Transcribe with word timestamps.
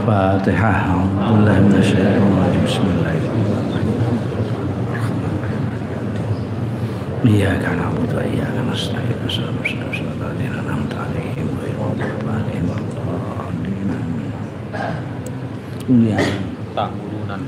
Al-Fatihah. 0.00 0.88
Alhamdulillah 0.88 1.60
minasyaitonir 1.68 2.64
Bismillahirrahmanirrahim. 2.64 3.84
إياك 7.26 7.60
نعبد 7.60 8.10
وإياك 8.16 8.56
نستعين 8.72 9.20
صراط 9.28 9.60
الذين 9.68 10.52
أنعمت 10.64 10.92
عليهم 10.96 11.46
غير 11.60 11.76
المغضوب 11.76 12.24
عليهم 12.24 12.64
ولا 12.72 12.88
الضالين 12.88 13.88
آمين. 15.92 16.24
tahunan 16.72 17.42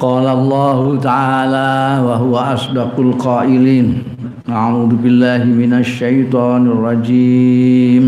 قال 0.00 0.26
الله 0.28 1.00
تعالى 1.00 1.72
وهو 2.04 2.34
أصدق 2.36 2.94
القائلين 3.00 3.88
أعوذ 4.48 4.92
بالله 4.96 5.44
من 5.44 5.72
الشيطان 5.72 6.62
الرجيم 6.68 8.04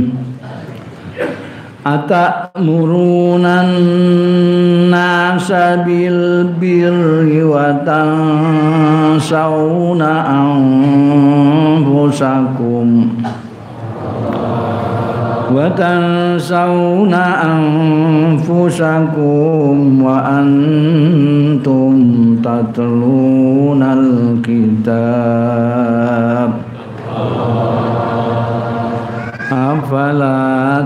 أتأمرون 1.86 3.46
الناس 3.46 4.72
بالبر 5.52 7.44
وتنسون 9.18 10.02
أنفسكم 12.02 13.08
وتنسون 15.54 17.14
أنفسكم 18.44 19.22
وأنتم 20.02 21.94
تتلون 22.44 23.82
الكتاب 24.48 25.08
أفلا 29.52 30.40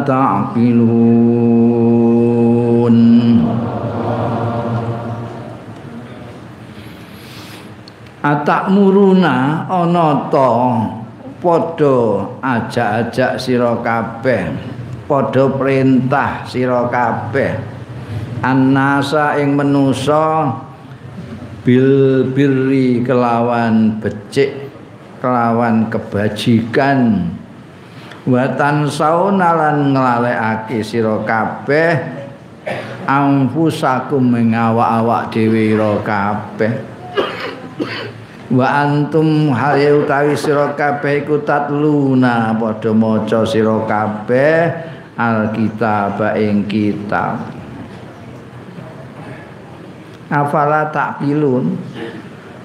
تعقلون 0.06 1.52
Atakmuruna 8.22 9.66
ana 9.66 10.30
ta 10.30 10.78
padha 11.42 12.22
ajak-ajak 12.38 13.34
sira 13.34 13.82
kabeh 13.82 14.54
padha 15.10 15.50
perintah 15.58 16.46
sira 16.46 16.86
kabeh 16.86 17.58
annasa 18.46 19.42
ing 19.42 19.58
manusa 19.58 20.54
bil 21.66 22.30
birri 22.30 23.02
kelawan 23.02 23.98
becik 23.98 24.70
kelawan 25.18 25.90
kebajikan 25.90 27.26
Watan 28.27 28.91
saunalan 28.91 29.95
nglalekake 29.95 30.83
sira 30.83 31.23
kabeh 31.23 31.95
anfusakum 33.07 34.19
mengawak-awak 34.19 35.31
dhewe 35.31 35.79
kabeh. 36.03 36.71
Wa 38.47 38.83
antum 38.83 39.51
hale 39.51 39.91
utawi 40.03 40.35
sira 40.35 40.75
kabeh 40.75 41.23
iku 41.23 41.43
tatluna 41.43 42.55
padha 42.55 42.91
maca 42.91 43.47
sira 43.47 43.87
kabeh 43.87 44.59
alkitab 45.15 46.19
ing 46.35 46.67
kitab. 46.67 47.39
Afala 50.27 50.91
takilun 50.91 51.79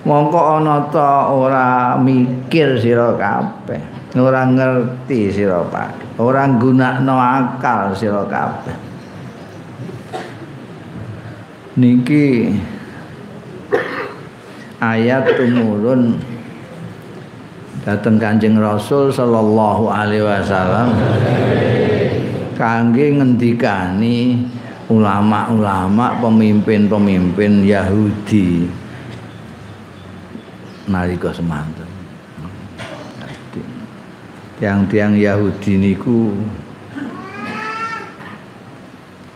mongko 0.03 0.41
ana 0.59 0.91
ta 0.91 1.31
ora 1.31 1.95
mikir 1.95 2.75
sira 2.79 3.15
kabeh 3.15 3.79
ora 4.19 4.43
ngerti 4.51 5.31
sira 5.31 5.63
kabeh 5.71 6.19
ora 6.19 6.47
gunakno 6.51 7.15
akal 7.17 7.95
sira 7.95 8.27
kabeh. 8.27 8.77
Niki 11.73 12.53
ayat 14.77 15.25
tumurun 15.41 16.21
dateng 17.81 18.21
Kanjeng 18.21 18.61
Rasul 18.61 19.09
sallallahu 19.09 19.89
alaihi 19.89 20.21
wasallam 20.21 20.93
kangge 22.61 23.17
ngendikani 23.17 24.45
ulama-ulama 24.93 26.21
pemimpin-pemimpin 26.21 27.65
Yahudi 27.65 28.82
nalika 30.87 31.31
semanten. 31.35 31.87
Tiang-tiang 34.63 35.19
Yahudi 35.19 35.75
niku 35.75 36.31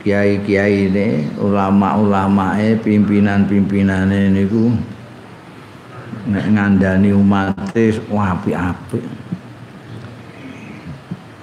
kiai-kiai 0.06 0.86
ini 0.86 1.26
ulama-ulama 1.34 2.54
e 2.62 2.78
pimpinan-pimpinane 2.78 4.30
niku 4.30 4.70
ngandani 6.30 7.10
umat 7.10 7.74
apik-apik. 8.06 9.02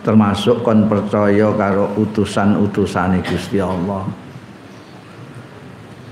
Termasuk 0.03 0.63
kon 0.63 0.87
percaya 0.87 1.51
karo 1.55 1.91
utusan-utusane 1.99 3.19
Gusti 3.23 3.59
Allah 3.59 4.22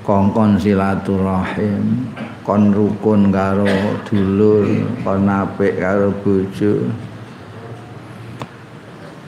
kongkon 0.01 0.57
silaturahim 0.57 2.09
kon 2.41 2.73
rukun 2.73 3.29
karo 3.29 3.69
dulur 4.09 4.65
kon 5.05 5.29
apik 5.29 5.77
karo 5.77 6.09
bojo. 6.25 6.89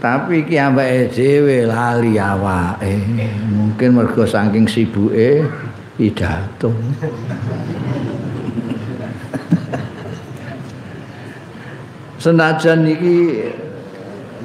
Tapi 0.04 0.44
ki 0.44 0.60
ambeke 0.60 1.08
dhewe 1.16 1.64
lali 1.64 2.20
awake. 2.20 3.00
Mungkin 3.48 3.90
mergo 3.96 4.28
saking 4.28 4.68
sibuke 4.68 5.48
pidato. 5.96 6.76
Senajan 12.20 12.84
iki 12.88 13.48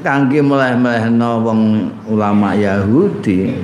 kangge 0.02 0.38
meleh-melehno 0.42 1.42
wong 1.42 1.90
ulama 2.06 2.54
Yahudi 2.54 3.54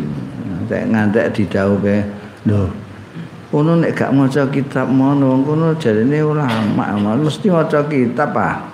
nek 0.67 0.83
ngantek 0.91 1.31
didhawuhe 1.31 2.24
lho 2.49 2.69
kono 3.53 3.79
nek 3.79 3.95
gak 3.95 4.11
maca 4.11 4.43
kitab 4.51 4.91
mono 4.91 5.39
kono 5.47 5.75
jarene 5.79 6.19
ulama 6.23 7.15
mesti 7.17 7.49
maca 7.51 7.87
kitab 7.87 8.35
ah 8.35 8.67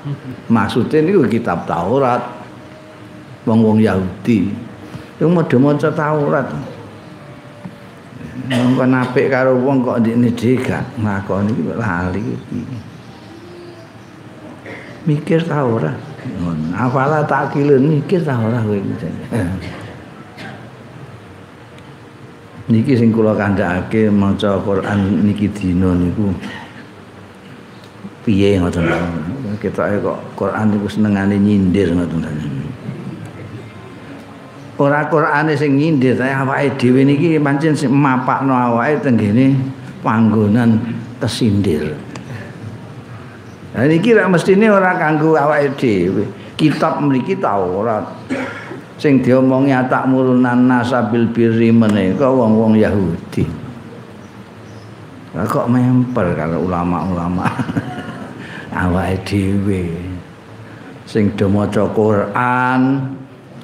maksude 0.48 1.04
niku 1.04 1.28
kitab 1.28 1.68
Taurat 1.68 2.22
wong-wong 3.44 3.80
Yahudi 3.80 4.48
iku 5.20 5.28
padha 5.36 5.56
maca 5.60 5.88
Taurat 5.92 6.48
Mongko 8.50 8.82
napik 8.82 9.30
karo 9.30 9.54
wong 9.62 9.86
kok 9.86 10.02
ndekne 10.02 10.34
dhewe 10.34 10.58
gak 10.58 10.82
nglakoni 10.98 11.54
iki 11.54 11.62
lali 11.78 12.18
iki. 12.18 12.60
Mikir 15.06 15.40
ta 15.46 15.62
ora? 15.62 15.94
Ngono. 16.42 16.74
Afala 16.74 17.22
takilun 17.22 18.02
mikir 18.02 18.26
ta 18.26 18.34
ora 18.42 18.58
kowe. 18.58 18.78
Niki 22.68 22.92
sing 22.98 23.14
kula 23.14 23.32
kandhakake 23.38 24.12
maca 24.12 24.60
Quran 24.60 25.24
niki 25.24 25.48
dina 25.54 25.94
niku 25.96 26.34
piye 28.26 28.60
ngoten 28.60 28.84
ketoke 29.62 29.96
kok 30.04 30.18
Quran 30.36 30.66
niku 30.74 30.86
senengane 30.90 31.40
nyindir 31.40 31.96
ngoten 31.96 32.26
ora 34.80 35.04
Qurane 35.12 35.52
sing 35.56 35.76
nyindir 35.76 36.16
tapi 36.16 36.32
awake 36.32 36.80
dhewe 36.80 37.04
niki 37.04 37.36
pancen 37.40 37.76
mapakno 37.92 38.56
awake 38.56 39.04
tenggene 39.04 39.56
panggonan 40.00 40.80
kesindir 41.20 41.96
Nah 43.70 43.86
niki 43.86 44.10
ra 44.10 44.26
mestine 44.26 44.66
ora 44.66 44.98
kanggo 44.98 45.38
awake 45.38 45.78
dhewe. 45.78 46.26
Kitab 46.58 46.98
mriki 47.06 47.38
Taurat. 47.38 48.02
Sing 49.00 49.24
diomongi 49.24 49.72
atak 49.72 50.12
murunan 50.12 50.68
nasabil 50.68 51.24
birri 51.32 51.72
menika 51.72 52.28
wong-wong 52.28 52.76
Yahudi. 52.76 53.48
Lah 55.32 55.48
kok 55.48 55.72
memper 55.72 56.36
kalau 56.36 56.68
ulama-ulama 56.68 57.48
awake 58.84 59.24
dhewe. 59.24 59.88
Sing 61.08 61.32
do 61.32 61.48
maca 61.48 61.88
Quran, 61.96 62.80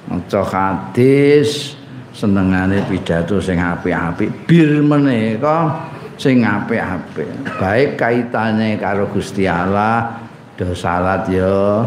maca 0.09 0.41
hadis, 0.41 1.77
senengane 2.17 2.81
pidato 2.89 3.37
sing 3.37 3.61
apik-apik 3.61 4.49
bir 4.49 4.81
menika 4.81 5.85
sing 6.17 6.49
apik-apik. 6.49 7.29
Baik 7.61 8.01
kaitane 8.01 8.81
karo 8.81 9.05
Gusti 9.13 9.45
Allah, 9.45 10.17
do 10.57 10.73
salat 10.73 11.29
ya 11.29 11.85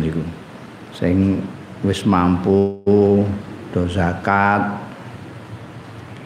niku. 0.00 0.24
Sing 0.96 1.44
wis 1.86 2.02
mampu 2.02 2.82
do 3.70 3.82
zakat, 3.86 4.74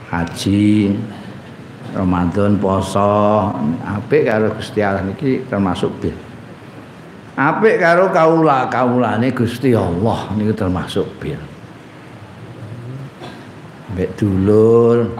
haji, 0.08 0.96
Ramadan 1.92 2.56
poso, 2.56 3.52
apik 3.84 4.26
karo 4.26 4.48
Gusti 4.56 4.80
Allah 4.80 5.04
niki 5.04 5.44
termasuk 5.46 5.92
bir. 6.00 6.16
Apik 7.36 7.76
karo 7.78 8.08
kaula, 8.10 8.66
kaulane 8.72 9.28
Gusti 9.36 9.76
Allah 9.76 10.32
niku 10.34 10.56
termasuk 10.56 11.06
bir. 11.20 11.38
Mbek 13.92 14.16
dulur, 14.16 15.12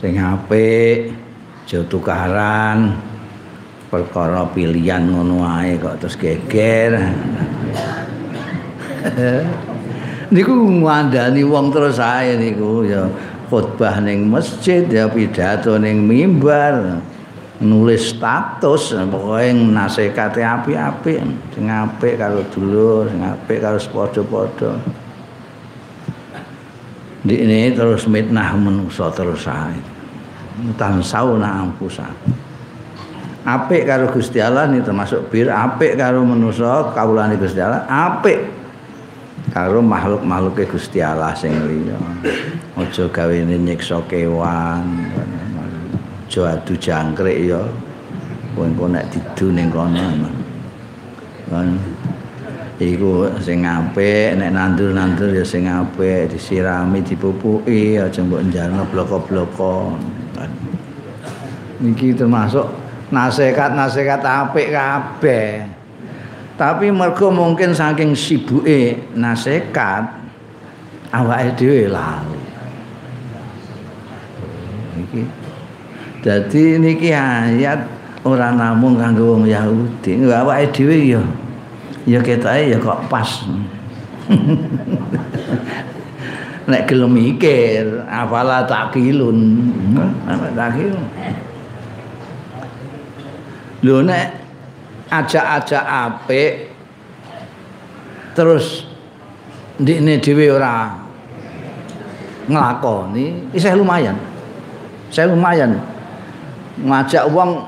sing 0.00 0.18
apik 0.18 1.14
aja 1.66 1.82
tukaran 1.90 2.94
perkara 3.90 4.46
pilihan 4.54 5.02
ngono 5.02 5.42
ae 5.42 5.74
kok 5.74 5.98
terus 5.98 6.14
geger 6.14 6.94
niku 10.32 10.54
ngandani 10.54 11.42
wong 11.46 11.70
terus 11.70 11.98
ae 11.98 12.38
niku 12.38 12.86
ya. 12.86 13.06
Khotbah 13.46 14.02
ning 14.02 14.26
masjid 14.26 14.82
ya 14.90 15.06
pidato 15.06 15.78
ning 15.78 16.02
mimbar 16.02 16.98
nulis 17.62 18.10
status 18.10 18.90
pokoke 19.06 19.54
nasekate 19.54 20.42
apik-apik 20.42 21.22
sing 21.54 21.70
apik 21.70 22.18
karo 22.18 22.42
dulur 22.50 23.06
sing 23.06 23.22
apik 23.22 23.62
karo 23.62 23.78
padha-padha 23.78 24.76
ini 27.34 27.74
terus 27.74 28.06
mitnah 28.06 28.54
manusia 28.54 29.10
terus 29.10 29.46
ae. 29.50 29.78
Tan 30.78 31.02
sauna 31.02 31.66
ampusa. 31.66 32.06
Apik 33.46 33.86
karo 33.86 34.10
Gusti 34.10 34.42
Allah 34.42 34.66
ini 34.66 34.82
termasuk 34.82 35.30
bir 35.30 35.50
apik 35.50 35.98
karo 35.98 36.22
manusia 36.22 36.90
kawulane 36.94 37.38
Gusti 37.38 37.62
Allah 37.62 37.86
apik 37.86 38.55
karo 39.52 39.82
makhluk-makhluke 39.84 40.66
Gusti 40.70 41.02
Allah 41.02 41.34
sing 41.36 41.52
liya. 41.54 41.98
Aja 42.76 43.04
gawe 43.10 43.34
nyiksa 43.34 44.02
kewan 44.06 45.06
aja 46.26 46.42
adu 46.56 46.74
jangkrik 46.78 47.50
ya. 47.50 47.62
Kowe 48.56 48.88
nek 48.88 49.12
didu 49.12 49.52
ning 49.52 49.68
kono 49.68 50.00
iku 52.76 53.32
sing 53.40 53.64
apik 53.64 54.36
nek 54.36 54.52
nandur-nandur 54.52 55.32
ya 55.32 55.44
sing 55.44 55.64
apik 55.64 56.28
disirami 56.28 57.00
dipupuki 57.00 57.96
aja 57.96 58.20
mbok 58.20 58.52
njalno 58.52 58.84
bloko-bloko 58.92 59.96
niki 61.80 62.12
termasuk 62.12 62.68
nasihat-nasihat 63.08 64.20
apik 64.20 64.76
kabeh 64.76 65.75
tapi 66.56 66.88
mergo 66.88 67.28
mungkin 67.28 67.76
saking 67.76 68.16
sibuke 68.16 68.96
nasihat 69.12 70.08
awake 71.12 71.52
dhewe 71.60 71.92
lali 71.92 72.40
niki. 74.96 75.22
Dadi 76.24 76.80
niki 76.82 77.14
ayat 77.14 77.86
ora 78.26 78.50
namung 78.50 78.98
kanggo 78.98 79.38
wong 79.38 79.46
Yahudi. 79.46 80.26
Awake 80.26 80.74
dhewe 80.74 80.96
ya 81.06 81.22
ya 82.08 82.18
ketoke 82.24 82.72
ya 82.72 82.80
kok 82.80 83.04
pas. 83.06 83.44
Nek 86.66 86.90
gelem 86.90 87.14
mikir 87.14 88.02
afala 88.10 88.66
takilun 88.66 89.70
apa 90.26 90.50
takilun 90.50 91.06
lho 93.86 94.02
nek 94.02 94.45
ajak-ajak 95.10 95.84
apik 95.86 96.74
terus 98.34 98.84
ndikne 99.78 100.18
dhewe 100.18 100.50
ora 100.52 100.92
nglakoni 102.46 103.50
isih 103.54 103.74
lumayan. 103.74 104.16
Saya 105.10 105.30
lumayan. 105.30 105.78
Ngajak 106.76 107.32
wong 107.32 107.64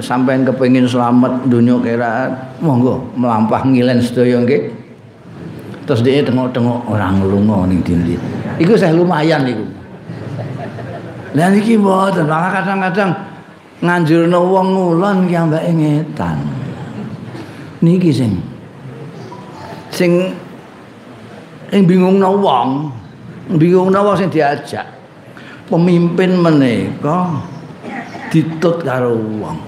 sampean 0.00 0.42
kepengin 0.46 0.88
selamat 0.88 1.44
dunia 1.46 1.76
kira 1.82 2.32
monggo 2.58 3.04
melampah 3.14 3.62
ngilen 3.66 4.02
sedaya 4.02 4.42
nggih. 4.42 4.72
Terus 5.86 6.02
dia 6.02 6.18
tengok-tengok 6.26 6.90
orang 6.90 7.22
lunga 7.22 7.70
ning 7.70 7.78
dindi. 7.86 8.18
Iku 8.58 8.74
saya 8.74 8.90
lumayan 8.96 9.46
iku. 9.46 9.66
Lah 11.36 11.52
niki 11.52 11.78
mboten 11.78 12.26
kadang-kadang 12.26 13.12
nganjurno 13.84 14.40
wong 14.40 14.66
ngulon 14.72 15.16
ki 15.28 15.36
ambek 15.36 15.68
ngetan 15.68 16.65
niki 17.80 18.12
sing? 18.12 18.40
Sing 19.92 20.32
sing 21.72 21.82
bingungno 21.84 22.36
wong. 22.38 22.92
Bingungno 23.56 23.98
wong 24.06 24.16
sing 24.16 24.28
diajak. 24.28 24.86
Pemimpin 25.66 26.38
menika 26.38 27.42
ditut 28.30 28.84
karo 28.84 29.16
wong. 29.16 29.58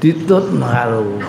Ditut 0.00 0.54
karo 0.60 1.20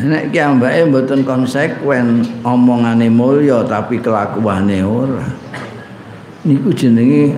nek 0.00 0.32
ki 0.32 0.38
ambake 0.40 0.88
mboten 0.88 1.20
konsekuen 1.28 2.24
omongane 2.40 3.12
mulya 3.12 3.60
tapi 3.68 4.00
kelakuane 4.00 4.80
ora. 4.80 5.26
Niku 6.46 6.72
jenenge 6.72 7.36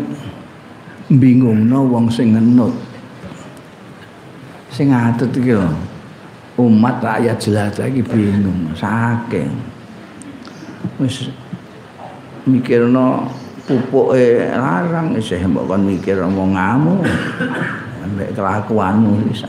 bingungno 1.11 1.83
wong 1.90 2.07
sing 2.07 2.38
ngenut 2.38 2.91
sing 4.73 4.88
atut 4.88 5.29
iki 5.37 5.52
umat 6.57 6.97
rakyat 7.05 7.37
jelata 7.37 7.85
iki 7.87 8.00
bingung 8.00 8.73
saking. 8.73 9.52
Wis 10.97 11.29
mikirno 12.49 13.29
pupuke 13.69 14.50
larang 14.50 15.14
isih 15.14 15.38
mbok 15.47 15.71
kon 15.71 15.87
mikir 15.87 16.19
omonganmu 16.19 16.99
ambek 18.02 18.35
kelakuanmu 18.35 19.31
bisa 19.31 19.47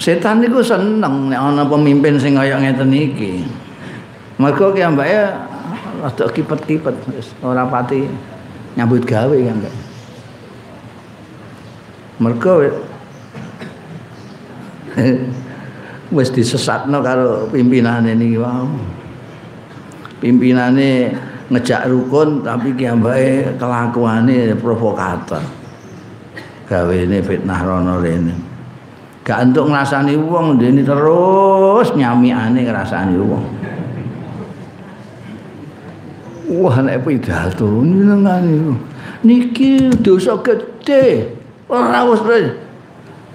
setan 0.00 0.42
niku 0.42 0.64
seneng 0.64 1.30
nek 1.30 1.38
ana 1.38 1.62
pemimpin 1.68 2.18
sing 2.18 2.34
kaya 2.34 2.58
ngeten 2.58 2.90
iki. 2.90 3.46
Mergo 4.40 4.74
ki 4.74 4.82
ambake 4.82 5.14
rada 6.02 6.26
kipet-kipet 6.34 6.96
ora 7.46 7.62
pati 7.68 8.10
nyambut 8.76 9.04
gawe 9.04 9.36
ya 9.36 9.52
mbak 9.52 9.74
mergo 12.22 12.52
wis 16.16 16.28
disesatno 16.28 17.00
karo 17.00 17.48
pimpinane 17.48 18.12
niki 18.12 18.36
wae. 18.36 18.68
Pimpinane 20.20 21.10
ngejak 21.50 21.88
rukun 21.90 22.44
tapi 22.44 22.76
ki 22.76 22.84
ambake 22.86 23.56
kelakuane 23.56 24.54
provokator. 24.60 25.42
Gawene 26.68 27.18
fitnah 27.24 27.60
rono 27.64 27.98
rene. 27.98 28.34
Gak 29.22 29.50
entuk 29.50 29.70
ngrasani 29.70 30.18
wong 30.18 30.58
dene 30.58 30.82
terus 30.82 31.90
nyamiane 31.96 32.60
ngrasani 32.62 33.16
wong. 33.18 33.44
Wah 36.52 36.76
nek 36.84 37.00
pidato 37.08 37.64
nyenengane. 37.64 38.76
Niki 39.24 39.88
dosa 40.04 40.36
gede. 40.44 41.32
Ora 41.72 42.04
wis 42.04 42.20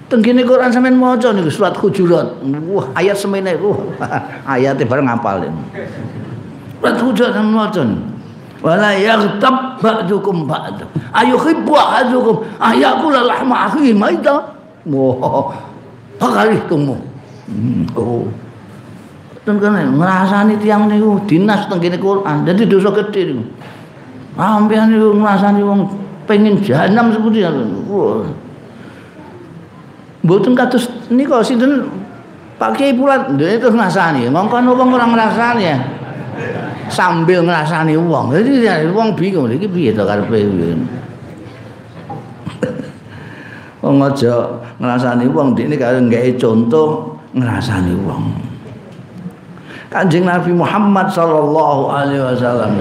Tenggene 0.07 0.47
Quran 0.47 0.71
sampean 0.71 0.95
maca 0.95 1.35
niku 1.35 1.51
surat 1.51 1.75
Hujurat. 1.75 2.39
Wah, 2.71 2.87
ayat 2.95 3.19
semene 3.19 3.59
wah, 3.59 3.75
ayate 4.55 4.87
bareng 4.87 5.03
ngapalin. 5.03 5.51
Surat 6.79 6.95
Hujurat 7.03 7.35
sampean 7.35 7.51
maca. 7.51 7.83
Wala 8.63 8.95
yaghtab 8.95 9.83
ba'dukum 9.83 10.47
ba'd. 10.47 10.87
Ayuhibbu 11.11 11.73
ahadukum 11.75 12.39
ayakula 12.55 13.27
lahma 13.27 13.67
akhihi 13.67 13.91
maita. 13.91 14.55
Wah, 14.87 15.51
pakalih 16.15 16.57
tunggu. 16.71 16.95
Hmm, 17.51 17.83
oh. 17.99 18.31
Dan 19.47 19.63
kan 19.63 19.79
ngrasani 19.79 20.59
tiyang 20.59 20.91
niku 20.91 21.23
dinas 21.23 21.71
teng 21.71 21.79
kene 21.79 21.95
Quran. 21.95 22.43
Dadi 22.43 22.67
dosa 22.67 22.91
gedhe 22.91 23.31
niku. 23.31 23.47
Ampean 24.35 24.91
niku 24.91 25.15
ngrasani 25.15 25.63
wong 25.63 25.87
pengen 26.27 26.59
jahanam 26.59 27.15
seperti 27.15 27.47
Wah. 27.87 28.27
Mboten 30.27 30.51
kados 30.51 30.91
nika 31.07 31.39
sinten 31.39 31.87
Pak 32.59 32.75
Kiai 32.75 32.91
Pulat 32.91 33.39
dene 33.39 33.55
terus 33.55 33.71
ngrasani. 33.71 34.27
Mongkon 34.27 34.67
wong 34.67 34.91
ora 34.91 35.07
ngrasani 35.07 35.63
ya. 35.63 35.79
Sambil 36.91 37.47
ngrasani 37.47 37.95
wong. 37.95 38.35
Jadi 38.35 38.67
wong 38.91 39.15
bingung 39.15 39.47
iki 39.47 39.71
piye 39.71 39.95
to 39.95 40.03
karepe 40.03 40.43
piye. 40.43 40.75
Wong 43.79 44.03
aja 44.03 44.59
ngrasani 44.75 45.23
wong 45.31 45.55
dene 45.55 45.79
karo 45.79 46.03
gawe 46.03 46.31
contoh 46.35 47.15
ngrasani 47.31 47.95
wong. 48.03 48.43
Kanjeng 49.87 50.27
Nabi 50.27 50.51
Muhammad 50.51 51.07
sallallahu 51.07 51.87
alaihi 51.87 52.19
wasallam. 52.19 52.75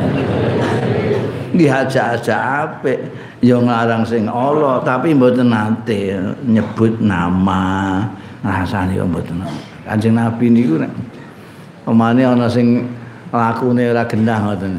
Nggih 1.54 1.70
aja-aja 1.70 2.66
apik. 2.66 2.98
ya 3.44 3.60
nglarang 3.60 4.02
sing 4.02 4.26
Allah 4.26 4.80
tapi 4.82 5.14
mboten 5.14 5.54
nate 5.54 6.18
nyebut 6.42 6.98
nama. 6.98 8.02
Rasane 8.42 8.98
mboten 8.98 9.46
Kanjeng 9.86 10.18
Nabi 10.18 10.50
niku 10.50 10.82
nek 10.82 10.90
pemane 11.86 12.26
ana 12.26 12.50
sing 12.50 12.90
lakune 13.30 13.86
ora 13.86 14.02
gendah 14.02 14.42
ngoten. 14.42 14.75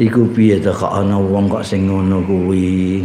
Iku 0.00 0.32
piye 0.32 0.62
to 0.62 0.70
kok 0.70 1.02
ana 1.02 1.18
wong 1.18 1.50
kok 1.50 1.66
sing 1.66 1.90
ngono 1.90 2.22
kuwi? 2.24 3.02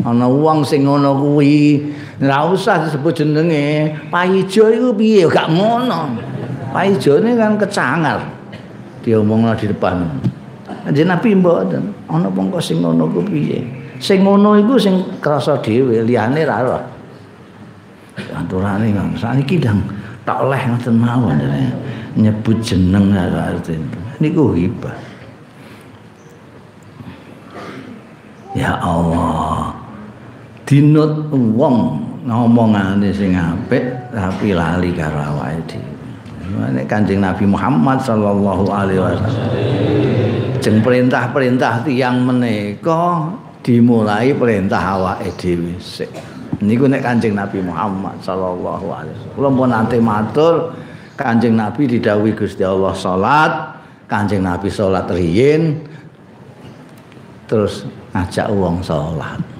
Ana 0.00 0.26
wong 0.26 0.64
sing 0.64 0.88
ngono 0.88 1.12
kuwi. 1.20 1.92
Ora 2.24 2.48
usah 2.48 2.88
disebut 2.88 3.20
jenenge. 3.20 3.92
Payijo 4.08 4.72
iku 4.72 4.90
piye? 4.96 5.28
Gak 5.28 5.52
ngono 5.52 6.33
payijone 6.74 7.38
kan 7.38 7.54
kecangar 7.54 8.18
diomongno 9.06 9.54
di 9.54 9.70
depan 9.70 10.02
Kanjeng 10.84 11.08
Nabi 11.08 11.32
mboten 11.32 11.96
ana 12.12 12.28
wong 12.28 12.52
kok 12.52 12.60
sing 12.60 12.84
ngono 12.84 13.08
ku 13.08 13.24
piye. 13.24 13.64
Sing 13.96 14.20
ngono 14.20 14.52
iku 14.60 14.76
sing 14.76 15.00
krasa 15.16 15.56
dhewe, 15.64 16.04
liyane 16.04 16.44
ra 16.44 16.60
ora. 16.60 16.80
Aturane 18.36 18.92
kan 18.92 19.08
saniki 19.16 19.56
ndang 19.64 19.80
tak 20.28 20.44
oleh 20.44 20.60
ngoten 20.60 20.94
mawon 21.00 21.40
nyebut 22.20 22.60
jeneng 22.60 23.16
arti. 23.16 23.80
Niku 24.20 24.52
hibah. 24.52 24.92
Ya 28.52 28.76
Allah. 28.76 29.72
Dinut 30.68 31.32
wong 31.32 31.76
ngomongane 32.28 33.08
sing 33.08 33.32
apik 33.32 34.12
tapi 34.12 34.52
lali 34.52 34.92
karo 34.92 35.16
awake 35.16 35.64
dhewe. 35.64 35.93
Nek 36.52 36.86
Kanjeng 36.90 37.24
Nabi 37.24 37.44
Muhammad 37.48 38.02
sallallahu 38.02 38.64
alaihi 38.68 39.00
wasallam 39.00 39.54
lajeng 40.64 40.80
perintah-perintah 40.80 41.84
tiyang 41.84 42.24
menika 42.24 43.28
dimulai 43.60 44.32
perintah 44.32 44.96
awake 44.96 45.28
dhewe 45.36 45.76
sik. 45.76 46.08
Niku 46.64 46.88
nek 46.88 47.04
Kanjeng 47.04 47.36
Nabi 47.36 47.60
Muhammad 47.60 48.16
sallallahu 48.24 48.86
alaihi 48.88 49.16
wasallam. 49.36 49.60
Nanti 49.68 50.00
matur 50.00 50.72
Kanjeng 51.20 51.52
Nabi 51.52 51.84
didhawuhi 51.84 52.32
Gusti 52.32 52.64
Allah 52.64 52.96
salat, 52.96 53.52
Kanjeng 54.08 54.40
Nabi 54.40 54.72
salat 54.72 55.04
riyin 55.12 55.84
terus 57.44 57.84
ngajak 58.16 58.48
wong 58.48 58.80
salat. 58.80 59.53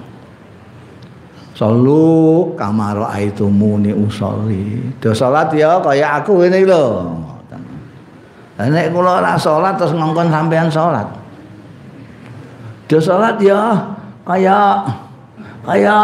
Salu 1.55 2.51
kamar 2.59 2.99
itu 3.15 3.47
muni 3.47 3.95
usolli. 3.95 4.91
Do 4.99 5.15
salat 5.15 5.55
ya 5.55 5.79
kaya 5.79 6.19
aku 6.19 6.43
ngene 6.43 6.67
lho. 6.67 7.15
Nek 8.59 8.91
kula 8.91 9.23
ora 9.23 9.39
salat 9.39 9.79
terus 9.79 9.95
ngongkon 9.95 10.27
sampean 10.27 10.67
salat. 10.67 11.07
Dia 12.91 12.99
salat 12.99 13.39
ya 13.39 13.71
kaya 14.27 14.83
kaya 15.63 15.95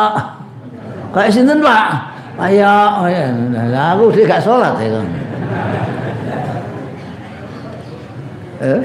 kaya 1.11 1.27
sinten 1.27 1.59
Pak? 1.59 2.09
Kaya 2.39 2.71
oh 3.03 3.07
ya, 3.11 3.27
aku 3.91 4.15
sih 4.15 4.23
gak 4.23 4.39
salat 4.39 4.71
ya. 4.79 5.03
Eh? 8.63 8.81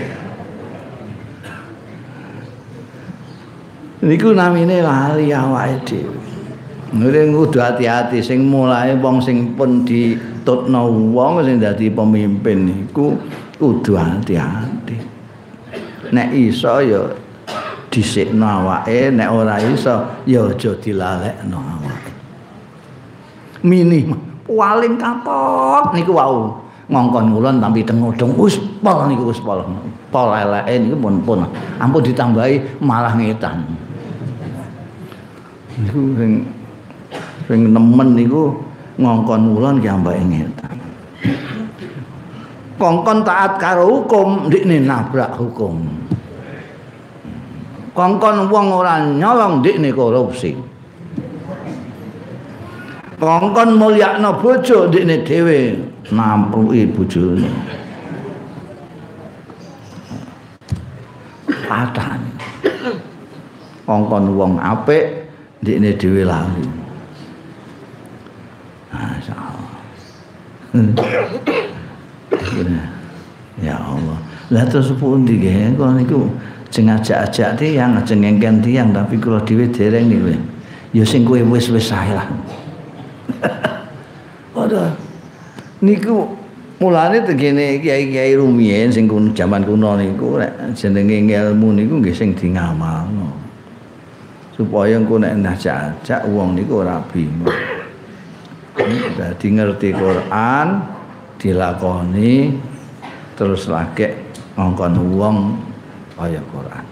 Niku 4.02 4.34
namine 4.34 4.82
lali 4.82 5.30
awake 5.30 5.78
dhewe. 5.86 6.15
Ngene 6.96 7.28
kudu 7.28 7.60
hati-hati 7.60 8.24
sing 8.24 8.48
mulai 8.48 8.96
wong 8.96 9.20
sing 9.20 9.52
pun 9.52 9.84
ditutno 9.84 10.88
wong 11.12 11.44
sing 11.44 11.60
dadi 11.60 11.92
pemimpin 11.92 12.72
niku 12.72 13.12
kudu 13.60 14.00
hati-hati. 14.00 14.96
Nek 16.16 16.32
iso 16.32 16.80
ya 16.80 17.04
dhisikno 17.92 18.48
awake, 18.48 19.12
nek 19.12 19.28
ora 19.28 19.60
iso 19.60 20.24
ya 20.24 20.48
aja 20.48 20.72
dilalekno 20.80 21.60
awake. 21.60 22.12
Mini 23.60 24.08
paling 24.48 24.96
kapok 24.96 25.92
niku 25.92 26.16
wau 26.16 26.64
ngongkon 26.88 27.34
ngulon 27.34 27.60
tapi 27.60 27.84
tengodong 27.84 28.32
wis 28.40 28.56
pol 28.80 29.04
niku 29.04 29.28
wis 29.28 29.40
pol. 29.44 29.68
Pol 30.08 30.32
eleke 30.32 30.80
niku 30.80 30.96
pun 30.96 31.14
pun 31.20 31.38
ampun 31.76 32.00
ditambahi 32.00 32.80
malah 32.80 33.12
ngetan. 33.12 33.68
Niku 35.76 36.00
sing 36.16 36.55
sing 37.46 37.70
nemen 37.70 38.18
niku 38.18 38.50
ngongkon 38.98 39.40
ngulon 39.54 39.76
ki 39.78 39.88
ambake 39.88 40.22
ngetan. 40.26 40.76
kongkon 42.76 43.24
taat 43.24 43.56
karo 43.56 43.88
hukum 43.88 44.48
ndikne 44.48 44.84
nabrak 44.84 45.32
hukum. 45.40 45.80
Kongkon 47.96 48.52
wong 48.52 48.66
ora 48.76 49.00
nyolong 49.00 49.64
ndikne 49.64 49.88
korupsi. 49.96 50.52
Kongkon 53.16 53.80
mulyakno 53.80 54.36
bojo 54.42 54.92
ndikne 54.92 55.24
dhewe 55.24 55.58
nampuki 56.12 56.84
bojone. 56.92 57.48
Atan 61.66 62.20
kongkon 63.88 64.36
wong 64.36 64.60
apik 64.60 65.32
ndikne 65.64 65.96
dhewe 65.96 66.22
lali 66.28 66.85
Ya 73.62 73.76
Allah. 73.80 74.18
Lah 74.52 74.64
terus 74.68 74.92
pundi 74.94 75.40
nggih 75.40 75.74
kok 75.74 75.90
niku 75.96 76.28
jeng 76.70 76.92
ajak-ajak 76.92 77.56
tiyang, 77.56 77.98
jeng 78.04 78.20
ngengken 78.22 78.62
tapi 78.92 79.16
kula 79.16 79.40
dhewe 79.42 79.66
dereng 79.72 80.06
niku. 80.06 80.36
Ya 80.92 81.02
sing 81.02 81.24
kowe 81.24 81.40
wis-wis 81.40 81.90
lah. 81.90 82.28
Padha 84.54 84.92
niku 85.82 86.36
mulane 86.80 87.24
tegene 87.24 87.80
kiai-kiai 87.80 88.36
rumiyin 88.36 88.92
sing 88.92 89.08
kuno 89.08 89.32
jaman 89.32 89.64
kuno 89.64 89.96
niku 89.96 90.40
nek 90.40 90.76
jenenge 90.76 91.32
ilmu 91.32 91.76
niku 91.76 92.00
nggih 92.00 92.14
sing 92.16 92.32
di 92.36 92.52
ngamalno. 92.52 93.32
Supaya 94.56 94.96
engko 94.96 95.20
nek 95.20 95.36
ajak-ajak 95.42 96.22
wong 96.32 96.56
niku 96.56 96.80
ora 96.84 97.00
bingung. 97.12 97.75
Dadi 99.16 99.48
ngerti 99.56 99.88
Quran, 99.96 100.68
dilakoni 101.40 102.52
terus 103.32 103.68
lagi 103.72 104.08
ngongkon 104.56 104.94
wong 105.16 105.36
kaya 106.16 106.40
Quran. 106.52 106.84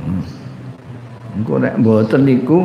Hmm. 0.00 0.22
Engko 1.36 1.54
nek 1.60 1.74
mboten 1.80 2.22
niku 2.24 2.58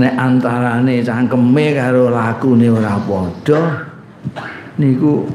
nek 0.00 0.14
antarane 0.16 1.04
cangkeme 1.04 1.66
karo 1.76 2.12
lakune 2.12 2.68
ora 2.72 2.96
padha 3.00 3.88
niku 4.80 5.28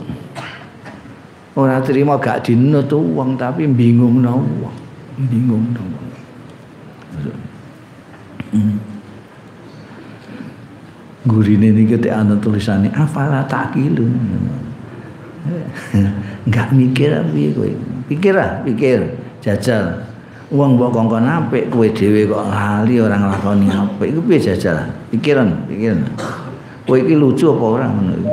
ora 1.58 1.78
terima 1.82 2.18
gak 2.22 2.46
dinut 2.50 2.90
wong 2.90 3.38
tapi 3.38 3.70
bingung 3.70 4.22
wong. 4.22 4.46
Bingung 5.30 5.74
wong. 5.74 6.06
Hmm. 8.54 8.97
Gurine 11.28 11.76
niki 11.76 12.00
tek 12.00 12.16
ana 12.16 12.40
tulisane 12.40 12.88
afala 12.96 13.44
takilu 13.46 14.08
enggak 16.48 16.68
mikir 16.72 17.12
piye 17.32 17.50
kowe. 17.56 17.72
Pikir 18.08 18.36
ah 18.40 18.64
pikir. 18.64 19.00
Jajal. 19.44 20.04
Wong 20.48 20.80
mbok 20.80 20.96
kongkon 20.96 21.28
apik 21.28 21.68
kowe 21.72 21.88
dhewe 21.92 22.24
kok 22.28 22.44
lali 22.48 23.00
ora 23.04 23.16
nglakoni 23.20 23.68
apik. 23.68 24.16
Iku 24.16 24.22
piye 24.24 24.40
jajal? 24.40 24.88
Pikiran 25.12 25.68
pikiran. 25.68 26.08
Kowe 26.88 26.98
iki 27.00 27.16
lucu 27.16 27.52
apa 27.52 27.66
ora 27.68 27.86
ngono? 27.92 28.12
Iku 28.16 28.32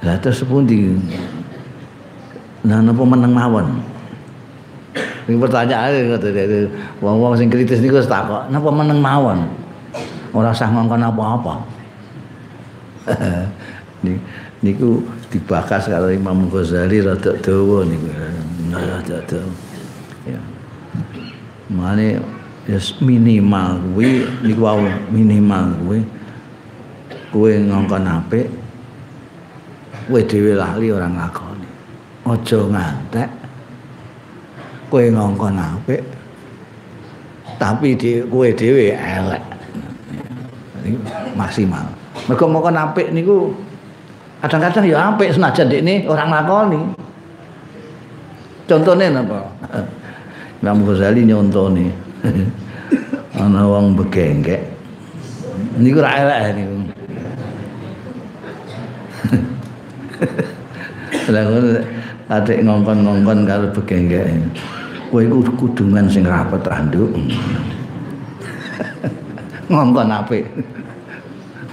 Lah 0.00 0.16
terus 0.16 0.40
pundi? 0.48 0.96
Nah 2.64 2.80
napa 2.80 3.04
meneng 3.04 3.36
mawon? 3.36 3.89
Ini 5.30 5.38
pertanyaan 5.38 6.10
ngoten 6.10 6.66
wong-wong 6.98 7.38
sing 7.38 7.46
kritis 7.46 7.78
niku 7.78 8.02
takok, 8.02 8.50
napa 8.50 8.66
meneng 8.74 8.98
mawon? 8.98 9.46
Ora 10.34 10.50
usah 10.50 10.66
ngongkon 10.74 11.06
apa-apa. 11.06 11.54
niku 14.66 15.06
dibakas 15.30 15.86
karo 15.86 16.10
Imam 16.10 16.50
Ghazali 16.50 16.98
rada 16.98 17.30
dawa 17.38 17.86
niku. 17.86 18.10
Rada 18.74 19.22
dawa. 19.22 19.54
Ya. 20.26 20.42
Mane 21.70 22.18
yes, 22.66 22.98
minimal 22.98 23.78
kuwi 23.94 24.26
niku 24.42 24.66
wau 24.66 24.82
minimal 25.14 25.78
kuwi 25.86 26.02
kowe 27.30 27.52
ngongkon 27.54 28.02
apik 28.02 28.50
kowe 30.10 30.18
dhewe 30.26 30.58
lali 30.58 30.90
ora 30.90 31.06
ngakoni. 31.06 31.70
Aja 32.26 32.58
ngantek 32.66 33.39
kowe 34.90 35.06
ngongkon 35.06 35.56
apik 35.56 36.02
tapi 37.60 37.94
di 37.94 38.24
kowe 38.26 38.48
dhewe 38.50 38.96
elek. 38.96 39.42
maksimal. 41.36 41.86
Mergo 42.26 42.46
mongkon 42.48 42.76
apik 42.76 43.12
niku 43.14 43.54
kadang-kadang 44.40 44.84
ya 44.88 45.12
apik 45.12 45.32
senajan 45.32 45.68
dekne 45.68 46.04
ora 46.08 46.24
nglakoni. 46.26 46.80
Contone 48.68 49.06
napa? 49.10 49.50
Imam 50.62 50.86
Ghazali 50.86 51.26
nyontone. 51.26 51.90
Ana 53.40 53.64
wong 53.66 53.96
begenggek. 53.96 54.60
Niku 55.80 55.98
ra 56.04 56.10
elek 56.20 56.54
niku. 56.56 56.76
Lah 61.34 61.42
ngono 61.46 61.68
atik 62.30 62.58
ngongkon-ngongkon 62.62 63.38
karo 63.48 63.66
begenggek. 63.74 64.26
Kowe 65.10 65.26
iku 65.26 65.42
kudungan 65.58 66.06
sing 66.06 66.22
rapet 66.22 66.62
randuk. 66.70 67.10
ngongkon 69.70 70.06
apik. 70.06 70.46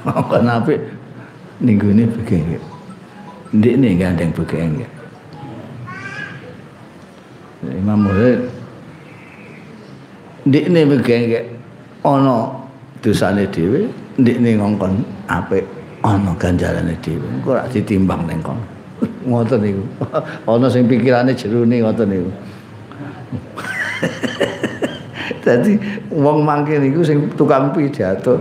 ngongkon 0.02 0.50
apik 0.50 0.82
ning 1.62 1.78
gone 1.78 2.04
begenge. 2.10 2.58
Ndekne 3.54 3.94
gandeng 3.94 4.34
begenge. 4.34 4.90
Imam 7.62 8.10
Muhammad 8.10 8.50
ndekne 10.48 10.80
begenge 10.90 11.40
ana 12.02 12.50
dosane 13.06 13.46
dhewe, 13.54 13.86
ndekne 14.18 14.58
ngongkon 14.58 15.06
apik 15.30 15.66
ana 16.02 16.34
ganjarane 16.42 16.98
dhewe. 17.06 17.26
Engko 17.38 17.54
ora 17.54 17.70
ditimbang 17.70 18.26
ning 18.26 18.42
kono. 18.42 18.66
Ngoten 19.30 19.62
niku. 19.62 19.86
Ana 20.50 20.66
sing 20.74 20.90
pikirane 20.90 21.38
jerone 21.38 21.86
ngoten 21.86 22.10
niku. 22.10 22.34
Dadi 25.48 25.80
wong 26.12 26.44
mangke 26.44 26.76
niku 26.76 27.04
sing 27.04 27.32
tukang 27.40 27.72
pidato 27.72 28.36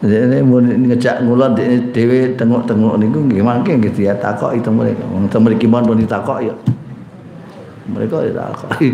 dene 0.00 0.40
ngejak 0.44 1.24
ngulon 1.24 1.56
dhewe 1.92 2.36
tengok-tengok 2.36 2.94
niku 3.00 3.18
nggih 3.28 3.44
mangke 3.44 3.76
nggih 3.76 3.92
ditakoki 3.92 4.60
teng 4.64 4.76
mriki. 4.76 5.04
Wong 5.12 5.28
teng 5.28 5.44
mriki 5.44 5.66
mon 5.68 5.84
pun 5.84 6.00
ditakoki 6.00 6.48
ya. 6.48 6.54
Mereka 7.88 8.28
ditakoki. 8.28 8.88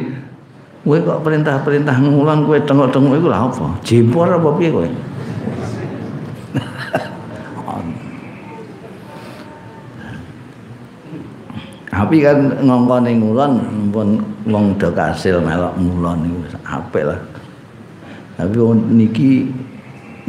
Kowe 0.87 0.99
kok 1.03 1.19
perintah-perintah 1.27 1.99
ngulon 1.99 2.47
kowe 2.47 2.59
tengok-tengok 2.63 3.19
iku 3.19 3.27
lha 3.27 3.51
apa? 3.51 3.67
Jimpor 3.83 4.31
apa 4.31 4.55
piye? 4.55 4.71
Tapi 12.07 12.23
kan 12.23 12.39
ngongkone 12.63 13.19
ngulon 13.19 13.53
pun 13.91 14.23
wong 14.47 14.79
do 14.79 14.95
kasil 14.95 15.43
melok 15.43 15.75
ngulon 15.75 16.23
niku 16.23 16.39
apik 16.63 17.03
lah. 17.03 17.19
Tapi 18.39 18.63
niki 18.95 19.51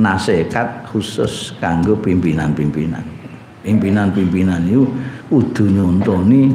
nasihat 0.02 0.90
khusus 0.90 1.54
kanggo 1.62 1.94
pimpinan-pimpinan. 2.02 3.06
Pimpinan-pimpinan 3.62 4.66
itu 4.66 4.90
kudu 5.30 5.70
nyontoni 5.70 6.50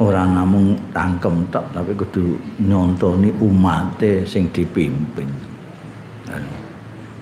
ora 0.00 0.24
namung 0.24 0.72
tangkem 0.96 1.44
tok 1.52 1.76
tapi 1.76 1.92
kudu 1.92 2.40
nyontoni 2.64 3.36
umate 3.36 4.24
sing 4.24 4.48
dipimpin. 4.56 5.28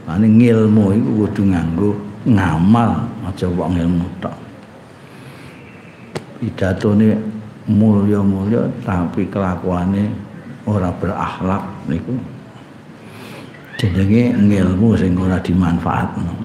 Mane 0.06 0.26
ngilmu 0.30 0.94
iku 0.94 1.10
kudu 1.26 1.42
nganggo 1.50 1.90
ngamal 2.30 3.10
aja 3.26 3.50
kok 3.50 3.70
ngilmu 3.74 4.06
tok. 4.22 4.43
Pidatone 6.44 7.16
mulya-mulya 7.64 8.68
tapi 8.84 9.32
kelakuane 9.32 10.12
ora 10.68 10.92
berakhlak 10.92 11.88
niku. 11.88 12.12
Jenenge 13.80 14.36
ngilmu 14.36 14.92
sing 14.92 15.16
ora 15.16 15.40
dimanfaatno 15.40 16.36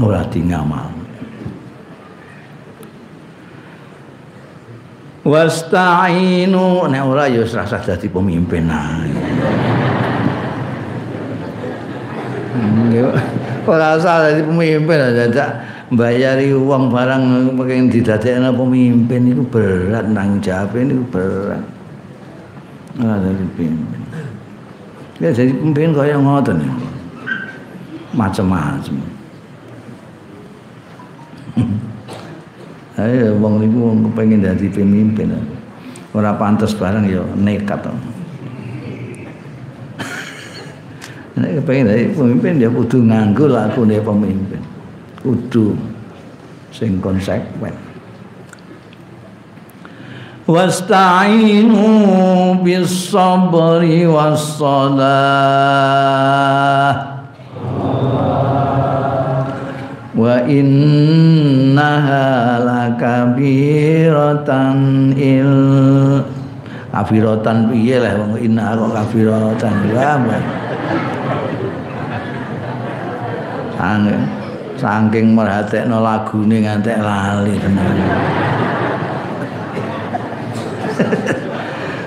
ora 0.00 0.24
dingamal. 0.32 0.88
Wasta'inu 5.20 6.88
nek 6.88 7.02
ora 7.04 7.28
ya 7.28 7.44
rasa 7.44 7.76
dadi 7.84 8.08
pemimpin 8.08 8.72
ae. 8.72 9.12
Ora 13.68 14.00
usah 14.00 14.32
dadi 14.32 14.40
pemimpin 14.48 14.96
dadak 14.96 15.75
bayari 15.94 16.50
uang 16.50 16.90
barang 16.90 17.54
pengen 17.54 17.86
didadekno 17.92 18.50
pemimpin 18.54 19.30
itu 19.30 19.42
berat 19.46 20.06
nang 20.10 20.42
jawab 20.42 20.74
ini 20.74 20.98
berat 21.10 21.62
ora 22.98 23.20
dadi 23.22 23.44
pemimpin 23.54 24.06
Ya 25.16 25.32
jadi 25.32 25.48
pemimpin 25.48 25.96
kaya 25.96 26.20
ngoten 26.20 26.60
ya. 26.60 26.72
Macam-macam. 28.12 28.96
Ayo 33.00 33.36
wong 33.40 33.54
niku 33.64 33.78
wong 33.80 33.98
kepengin 34.08 34.44
dadi 34.44 34.68
pemimpin. 34.68 35.32
Ora 36.12 36.36
pantes 36.36 36.76
barang 36.76 37.08
ya 37.08 37.24
nekat. 37.32 37.80
Nek 41.40 41.64
kepengin 41.64 41.88
dadi 41.88 42.04
pemimpin 42.12 42.60
ya 42.60 42.68
kudu 42.68 43.00
nganggo 43.00 43.48
lakune 43.48 43.96
pemimpin 43.96 44.60
kudu 45.26 45.74
sing 46.70 47.02
konsekuen. 47.02 47.74
Wasta'inu 50.46 51.82
bis 52.62 53.10
sabri 53.10 54.06
was 54.06 54.38
salah 54.54 55.02
wa 60.14 60.38
innaha 60.46 62.26
lakabiratan 62.62 63.98
il 65.18 65.50
kafiratan 66.94 67.74
piye 67.74 67.98
lah 67.98 68.14
wong 68.14 68.38
inna 68.38 68.78
kok 68.78 68.94
kafiratan? 68.94 69.74
Ya? 69.90 70.14
Angin. 73.82 74.45
Saking 74.76 75.32
merhatekno 75.32 76.04
lagune 76.04 76.60
ngantek 76.64 77.00
lali 77.00 77.56
tenan 77.56 77.96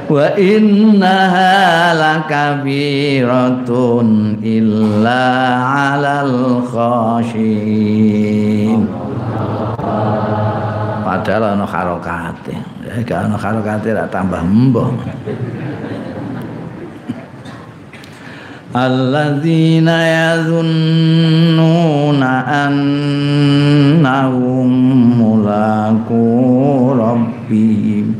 wa 0.10 0.26
innaha 0.34 1.94
lakabiratun 1.94 4.42
illa 4.42 5.22
'alal 5.62 6.66
khashin. 6.66 8.90
Padahal 11.06 11.54
ana 11.58 11.66
harokate 11.66 12.54
ya 12.86 13.02
gak 13.02 13.26
ana 13.26 13.38
harokate 13.38 13.94
ra 13.98 14.06
tambah 14.10 14.42
mbah 14.46 14.90
الذين 18.76 19.88
يظنون 19.88 20.64
أنهم 22.64 24.70
ملاقو 25.22 26.92
ربهم. 26.92 28.16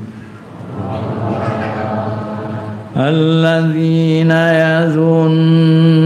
الذين 2.98 4.32
يظنون 4.32 5.99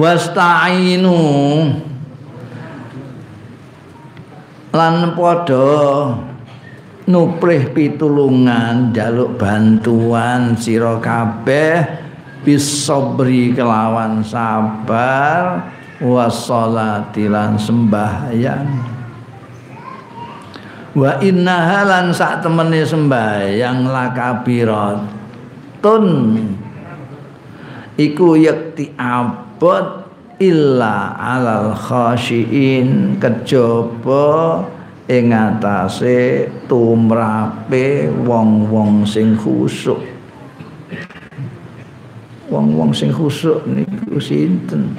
wasta'inu. 0.00 1.20
Lan 4.70 5.18
padha 5.18 6.14
nuprih 7.10 7.74
pitulungan 7.74 8.94
jaluk 8.94 9.34
bantuan 9.36 10.56
sira 10.56 10.96
kabeh 11.02 11.84
bisobri 12.46 13.50
kelawan 13.52 14.24
sabar 14.24 15.68
wassalati 16.00 17.28
lan 17.28 17.60
sembahyang. 17.60 18.88
Wa 20.90 21.22
inna 21.22 21.70
halan 21.70 22.10
sak 22.10 22.42
temene 22.42 22.82
sembahyang 22.82 23.86
lakabiratun. 23.90 26.06
Iku 28.00 28.32
yakti 28.38 28.94
abad 29.60 30.08
illa 30.40 31.12
alal 31.20 31.76
khashiin 31.76 33.20
kejaba 33.20 34.64
ing 35.04 35.36
atase 35.36 36.48
tumrape 36.64 38.08
wong-wong 38.24 39.04
sing 39.04 39.36
khusuk. 39.36 40.00
Wong-wong 42.48 42.96
sing 42.96 43.12
khusuk 43.12 43.68
niku 43.68 44.16
sinten? 44.16 44.96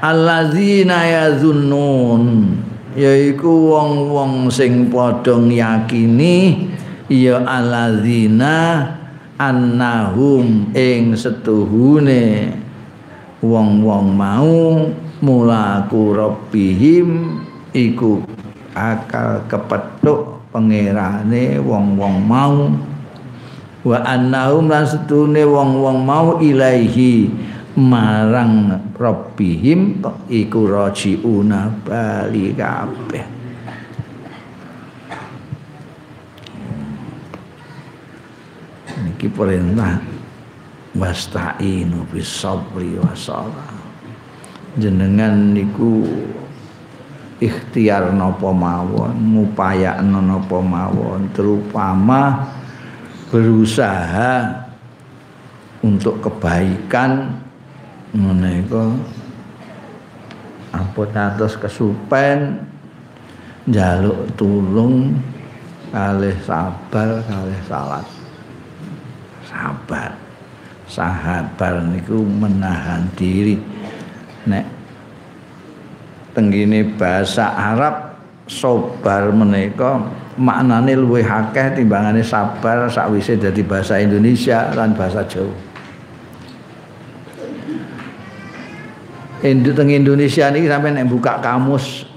Alladzina 0.00 1.04
yazunnun 1.04 2.56
yaiku 2.96 3.68
wong-wong 3.68 4.48
sing 4.48 4.88
padha 4.88 5.36
yakini 5.44 6.72
ya 7.12 7.36
alladzina 7.44 8.96
annahum 9.36 10.72
ing 10.72 11.12
setuhune 11.12 12.63
wong-wong 13.44 14.06
mau 14.16 14.88
mulaku 15.20 16.16
rabbihim 16.16 17.40
iku 17.76 18.24
akal 18.72 19.44
kepethuk 19.44 20.48
pangerane 20.48 21.60
wong-wong 21.60 22.16
mau. 22.24 22.72
Wa 23.84 24.00
annahum 24.00 24.72
lan 24.72 24.88
setune 24.88 25.44
wong-wong 25.44 26.08
mau 26.08 26.40
ilaihi 26.40 27.28
marang 27.76 28.80
rabbihim 28.96 30.00
iku 30.32 30.60
rajiuna 30.64 31.68
bali 31.84 32.56
kabeh. 32.56 33.26
Niki 38.94 39.28
perintah 39.28 40.13
wasta'inu 40.94 42.06
bis 42.14 42.30
sabri 42.30 42.94
wasalah 43.02 43.74
jenengan 44.78 45.54
niku 45.54 46.06
ikhtiar 47.42 48.14
napa 48.14 48.50
mawon 48.54 49.14
ngupayakno 49.34 50.22
napa 50.22 50.58
mawon 50.62 51.26
terutama 51.34 52.46
berusaha 53.30 54.62
untuk 55.82 56.22
kebaikan 56.22 57.34
menika 58.14 58.94
ampun 60.70 61.10
atus 61.10 61.58
kesupen 61.58 62.62
jaluk 63.66 64.30
tulung 64.38 65.18
kalih 65.90 66.34
sabar 66.42 67.22
kalih 67.26 67.60
salat. 67.66 68.06
Sabar 69.46 70.23
sahabar 70.84 71.80
niku 71.80 72.20
menahan 72.20 73.08
diri 73.16 73.56
nek 74.44 74.64
tenggine 76.36 76.84
bahasa 76.98 77.54
Arab 77.54 78.18
sobar 78.44 79.32
menika 79.32 80.04
maknane 80.36 80.98
luwih 80.98 81.24
akeh 81.24 81.80
timbangane 81.80 82.20
sabar 82.20 82.90
sakwise 82.90 83.38
dadi 83.38 83.62
bahasa 83.64 84.02
Indonesia 84.02 84.74
lan 84.74 84.92
bahasa 84.92 85.24
Jawa. 85.24 85.54
Indo 89.44 89.76
teng 89.76 89.92
Indonesia 89.92 90.48
ini 90.48 90.64
sampai 90.64 90.96
nek 90.96 91.06
buka 91.08 91.36
kamus 91.40 92.08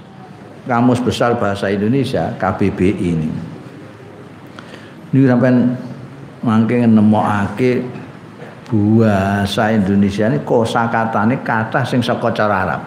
kamus 0.64 1.00
besar 1.00 1.36
bahasa 1.36 1.68
Indonesia 1.68 2.32
KBBI 2.36 2.92
ini. 3.04 3.30
Ini 5.12 5.24
sampai 5.28 5.52
mangke 6.44 6.84
nemokake 6.84 7.84
bahasa 8.68 9.72
Indonesia 9.72 10.28
ini 10.28 10.44
kosakatane 10.44 11.40
kata 11.40 11.84
sing 11.88 12.04
saka 12.04 12.28
cara 12.36 12.56
Arab. 12.64 12.82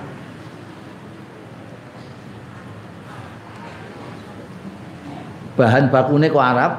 bahan 5.61 5.93
bakune 5.93 6.25
kok 6.31 6.41
Arab 6.41 6.71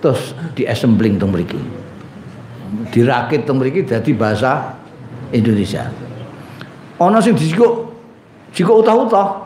terus 0.00 0.32
diassembling 0.56 1.20
teng 1.20 1.28
mriki. 1.28 1.60
Dirakit 2.88 3.44
teng 3.44 3.60
mriki 3.60 3.84
dadi 3.84 4.16
bahasa 4.16 4.72
Indonesia. 5.34 5.92
Ana 6.96 7.20
sing 7.20 7.36
dijikuk 7.36 7.92
jikuk 8.56 8.80
utah-utah. 8.80 9.44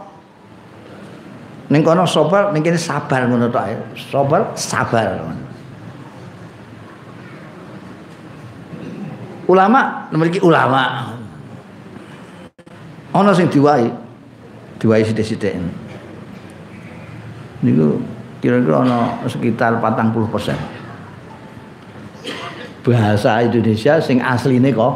Ning 1.68 1.84
kono 1.84 2.08
sabar, 2.08 2.48
ning 2.54 2.64
sabar 2.80 3.28
ngono 3.28 3.52
tok 3.52 3.92
Sabar, 4.08 4.56
sabar. 4.56 5.20
Ulama, 9.48 10.06
mriki 10.12 10.44
ulama. 10.44 11.16
Ana 13.16 13.32
sing 13.32 13.48
diwai. 13.48 13.88
Diwai 14.76 15.02
sithik-sithik. 15.02 15.56
Niku 17.64 17.98
kira-kira 18.38 18.87
ada 18.87 19.18
sekitar 19.26 19.82
40 19.82 20.30
persen 20.30 20.54
bahasa 22.88 23.44
Indonesia 23.44 24.00
sing 24.00 24.22
asli 24.22 24.56
ini 24.56 24.72
kok 24.72 24.94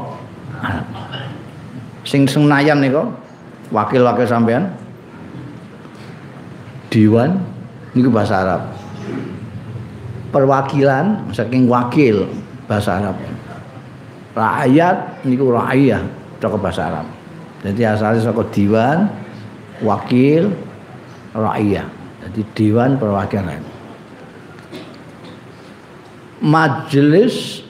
sing 2.08 2.24
senayan 2.24 2.80
nih 2.80 2.88
kok 2.94 3.08
wakil-wakil 3.68 4.24
sampean 4.24 4.72
Diwan 6.92 7.40
ini 7.92 8.08
bahasa 8.08 8.44
Arab 8.44 8.62
perwakilan 10.32 11.28
saking 11.36 11.68
wakil 11.68 12.28
bahasa 12.64 13.00
Arab 13.00 13.16
rakyat 14.32 15.24
ini 15.28 15.36
rakyat 15.36 16.04
cokok 16.40 16.60
bahasa 16.60 16.88
Arab. 16.88 17.06
Jadi 17.62 17.82
asalnya 17.86 18.20
saka 18.24 18.42
diwan 18.50 19.06
wakil 19.84 20.50
rakyat. 21.36 21.88
Jadi 22.28 22.40
dewan 22.54 22.98
perwakilan. 22.98 23.62
Majelis 26.42 27.62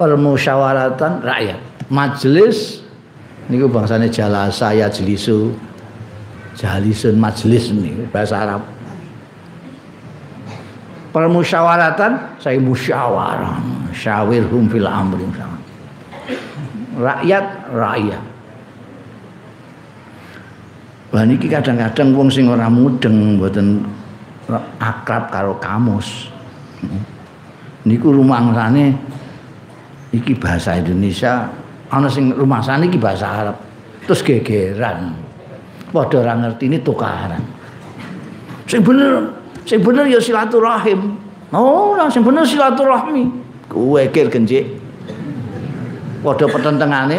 permusyawaratan 0.00 1.20
rakyat. 1.20 1.60
Majelis 1.92 2.80
niku 3.52 3.68
bangsane 3.68 4.08
jalasa 4.08 4.72
ya 4.72 4.88
jelisu 4.88 5.52
jalisun 6.56 7.20
majelis 7.20 7.68
ini 7.68 8.08
bahasa 8.08 8.40
Arab. 8.40 8.62
Permusyawaratan 11.12 12.40
saya 12.40 12.60
musyawarah 12.60 13.60
syawirhum 13.92 14.68
fil 14.68 14.84
amri 14.84 15.24
rakyat 16.96 17.44
rakyat 17.70 18.22
Lah 21.14 21.22
niki 21.22 21.46
kadang-kadang 21.46 22.12
wong 22.12 22.28
sing 22.28 22.44
ora 22.50 22.66
mudeng 22.66 23.40
mboten 23.40 23.86
akrab 24.76 25.30
karo 25.32 25.56
kamus. 25.62 26.28
Niku 27.88 28.10
rumangsane 28.10 28.92
iki 30.10 30.34
bahasa 30.34 30.76
Indonesia, 30.76 31.48
ana 31.88 32.10
sing 32.10 32.34
rumangsane 32.34 32.90
iki 32.90 32.98
bahasa 32.98 33.26
Arab. 33.32 33.56
Terus 34.04 34.20
gegeran. 34.20 35.14
Padha 35.88 36.20
ora 36.20 36.34
ngerti 36.36 36.68
ini 36.68 36.78
tukaran. 36.82 37.40
Sing 38.66 38.82
bener, 38.82 39.30
sing 39.62 39.80
bener 39.80 40.10
ya 40.10 40.18
silaturahim. 40.18 41.14
Oh, 41.54 41.96
sing 42.10 42.26
bener 42.26 42.42
silaturahmi. 42.42 43.30
Kuwe 43.70 44.10
kir 44.10 44.26
genjik. 44.28 44.85
Padha 46.24 46.46
petentengane 46.48 47.18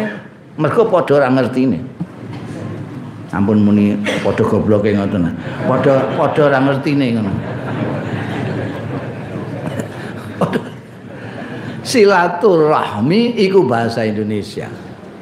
mergo 0.57 0.89
padha 0.89 1.13
ora 1.21 1.29
ngertine. 1.29 1.79
ampun 3.31 3.59
muni 3.59 3.93
padha 4.23 4.43
gobloke 4.43 4.95
ngoten. 4.95 5.29
Padha 5.67 5.93
padha 6.15 6.41
ora 6.47 6.59
ngertine 6.63 7.05
ngono. 7.13 7.31
Silaturahmi 11.87 13.39
iku 13.47 13.63
bahasa 13.63 14.03
Indonesia. 14.03 14.67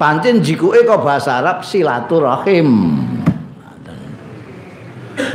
Pancen 0.01 0.41
jikuke 0.41 0.81
kok 0.81 1.05
bahasa 1.05 1.37
Arab 1.37 1.61
silaturahim. 1.61 2.67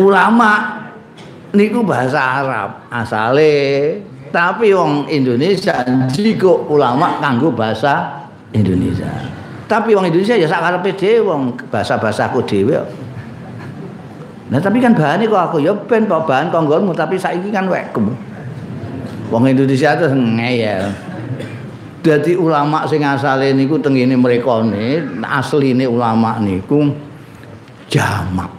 Ulama 0.02 0.82
niku 1.54 1.86
bahasa 1.86 2.18
Arab 2.18 2.70
asale. 2.90 3.54
Tapi 4.30 4.70
wong 4.70 5.10
Indonesia 5.10 5.82
jika 6.10 6.50
ulama 6.70 7.18
kanggo 7.18 7.50
bahasa 7.50 8.19
Indonesia. 8.54 9.10
Tapi 9.70 9.94
wong 9.94 10.10
Indonesia 10.10 10.34
ya 10.34 10.50
sak 10.50 10.60
karepe 10.66 10.90
dhewe 10.98 11.30
wong 11.30 11.54
bahasa-bahasaku 11.70 12.42
dhewe. 12.42 12.74
Nah 14.50 14.58
tapi 14.58 14.82
kan 14.82 14.90
bahannya 14.90 15.30
kok 15.30 15.42
aku 15.46 15.62
ya 15.62 15.70
ben 15.86 16.10
kok 16.10 16.26
bahan 16.26 16.50
konggonmu 16.50 16.90
tapi 16.90 17.14
saiki 17.14 17.54
kan 17.54 17.70
wekku. 17.70 18.02
Wong 19.30 19.46
Indonesia 19.46 19.94
itu 19.94 20.10
ngeyel. 20.10 20.90
Jadi 22.00 22.32
ulama 22.34 22.88
sing 22.88 23.04
asale 23.04 23.52
niku 23.52 23.76
tengene 23.76 24.16
mereka 24.16 24.64
nih, 24.64 25.04
asline 25.20 25.84
ulama 25.86 26.40
niku 26.40 26.90
jamak. 27.86 28.50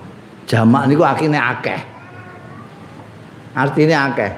Jamak 0.45 0.87
niku 0.87 1.03
akhirnya 1.03 1.57
akeh. 1.57 1.81
Artinya 3.51 4.13
akeh. 4.13 4.31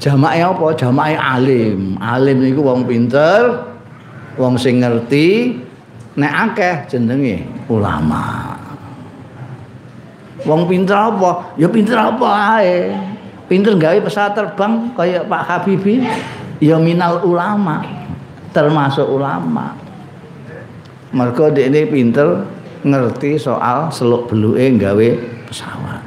Jamake 0.00 0.40
apa? 0.40 0.66
Jamake 0.74 1.16
alim. 1.20 2.00
Alim 2.00 2.40
niku 2.40 2.64
wong 2.64 2.88
pinter, 2.88 3.68
wong 4.40 4.56
sing 4.56 4.80
ngerti, 4.80 5.60
nek 6.16 6.32
akeh 6.50 6.74
jenenge 6.88 7.44
ulama. 7.68 8.56
Wong 10.48 10.64
pinter 10.64 10.96
apa? 10.96 11.52
Ya 11.60 11.68
pinter 11.68 12.00
apa 12.00 12.28
ae. 12.58 12.96
Pinter 13.44 13.76
gawe 13.76 13.98
pesawat 14.00 14.32
terbang 14.32 14.88
kayak 14.96 15.28
Pak 15.28 15.42
Habibie. 15.44 16.06
ya 16.60 16.76
minal 16.76 17.24
ulama 17.24 17.80
termasuk 18.52 19.08
ulama 19.08 19.74
mergo 21.10 21.48
ini 21.48 21.88
pinter 21.88 22.44
ngerti 22.84 23.40
soal 23.40 23.88
seluk 23.88 24.28
beluke 24.28 24.76
gawe 24.76 25.08
pesawat 25.48 26.04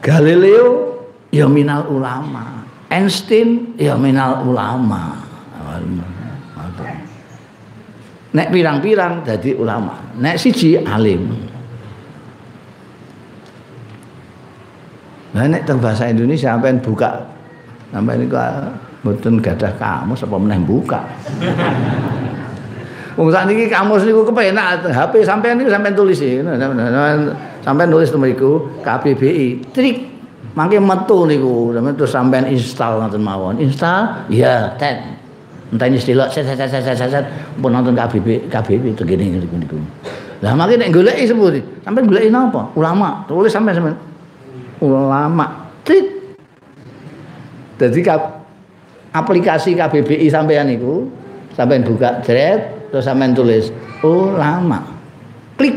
Galileo 0.00 0.93
ya 1.34 1.50
minal 1.50 1.90
ulama 1.90 2.62
Einstein 2.86 3.74
ya 3.74 3.98
minal 3.98 4.46
ulama 4.46 5.18
nek 8.34 8.48
pirang-pirang 8.54 9.26
jadi 9.26 9.58
ulama 9.58 9.98
nek 10.14 10.38
siji 10.38 10.78
alim 10.78 11.50
Nah, 15.34 15.50
nek 15.50 15.66
bahasa 15.82 16.06
Indonesia 16.06 16.54
sampean 16.54 16.78
buka 16.78 17.34
Sampai 17.90 18.18
ini 18.18 18.26
kok 18.26 18.50
mboten 19.06 19.38
gadah 19.38 19.70
kamus 19.78 20.26
apa 20.26 20.34
meneh 20.34 20.58
buka. 20.66 20.98
Wong 23.18 23.30
sak 23.30 23.46
niki 23.46 23.70
kamus 23.70 24.02
niku 24.02 24.26
kepenak 24.26 24.82
HP 24.90 25.22
sampean 25.22 25.62
niku 25.62 25.70
sampean 25.70 25.94
tulis 25.94 26.18
iki. 26.18 26.42
Sampean 27.62 27.86
nulis 27.86 28.10
mriku 28.10 28.82
KBBI. 28.82 29.70
Trik 29.70 30.13
mangke 30.54 30.78
metu 30.78 31.26
niku 31.26 31.74
terus 31.74 32.14
sampean 32.14 32.46
install 32.46 33.02
ngoten 33.02 33.22
mawon. 33.22 33.58
Install 33.58 34.30
ya 34.30 34.70
ten. 34.78 35.18
Entah 35.74 35.90
ini 35.90 35.98
istilah 35.98 36.30
set 36.30 36.46
set 36.46 36.58
set 36.70 36.82
set 36.86 37.10
set 37.10 37.24
pun 37.58 37.74
nonton 37.74 37.98
KBB 37.98 38.46
KBB 38.46 38.94
itu 38.94 39.02
gini 39.02 39.42
niku 39.42 39.58
niku. 39.58 39.76
Lah 40.40 40.54
mangke 40.54 40.78
nek 40.78 40.94
goleki 40.94 41.26
sepundi? 41.26 41.60
Sampean 41.82 42.06
goleki 42.06 42.30
napa? 42.30 42.70
Ulama. 42.78 43.26
Tulis 43.26 43.50
sampean 43.50 43.74
sampean. 43.74 43.96
Ulama. 44.78 45.66
Trik 45.84 46.06
Jadi 47.74 48.00
aplikasi 49.10 49.74
KBBI 49.74 50.30
sampean 50.30 50.70
itu 50.70 51.10
sampean 51.58 51.82
buka 51.82 52.22
thread 52.22 52.90
terus 52.94 53.02
sampean 53.02 53.34
tulis 53.34 53.74
ulama. 54.06 54.78
Klik. 55.58 55.74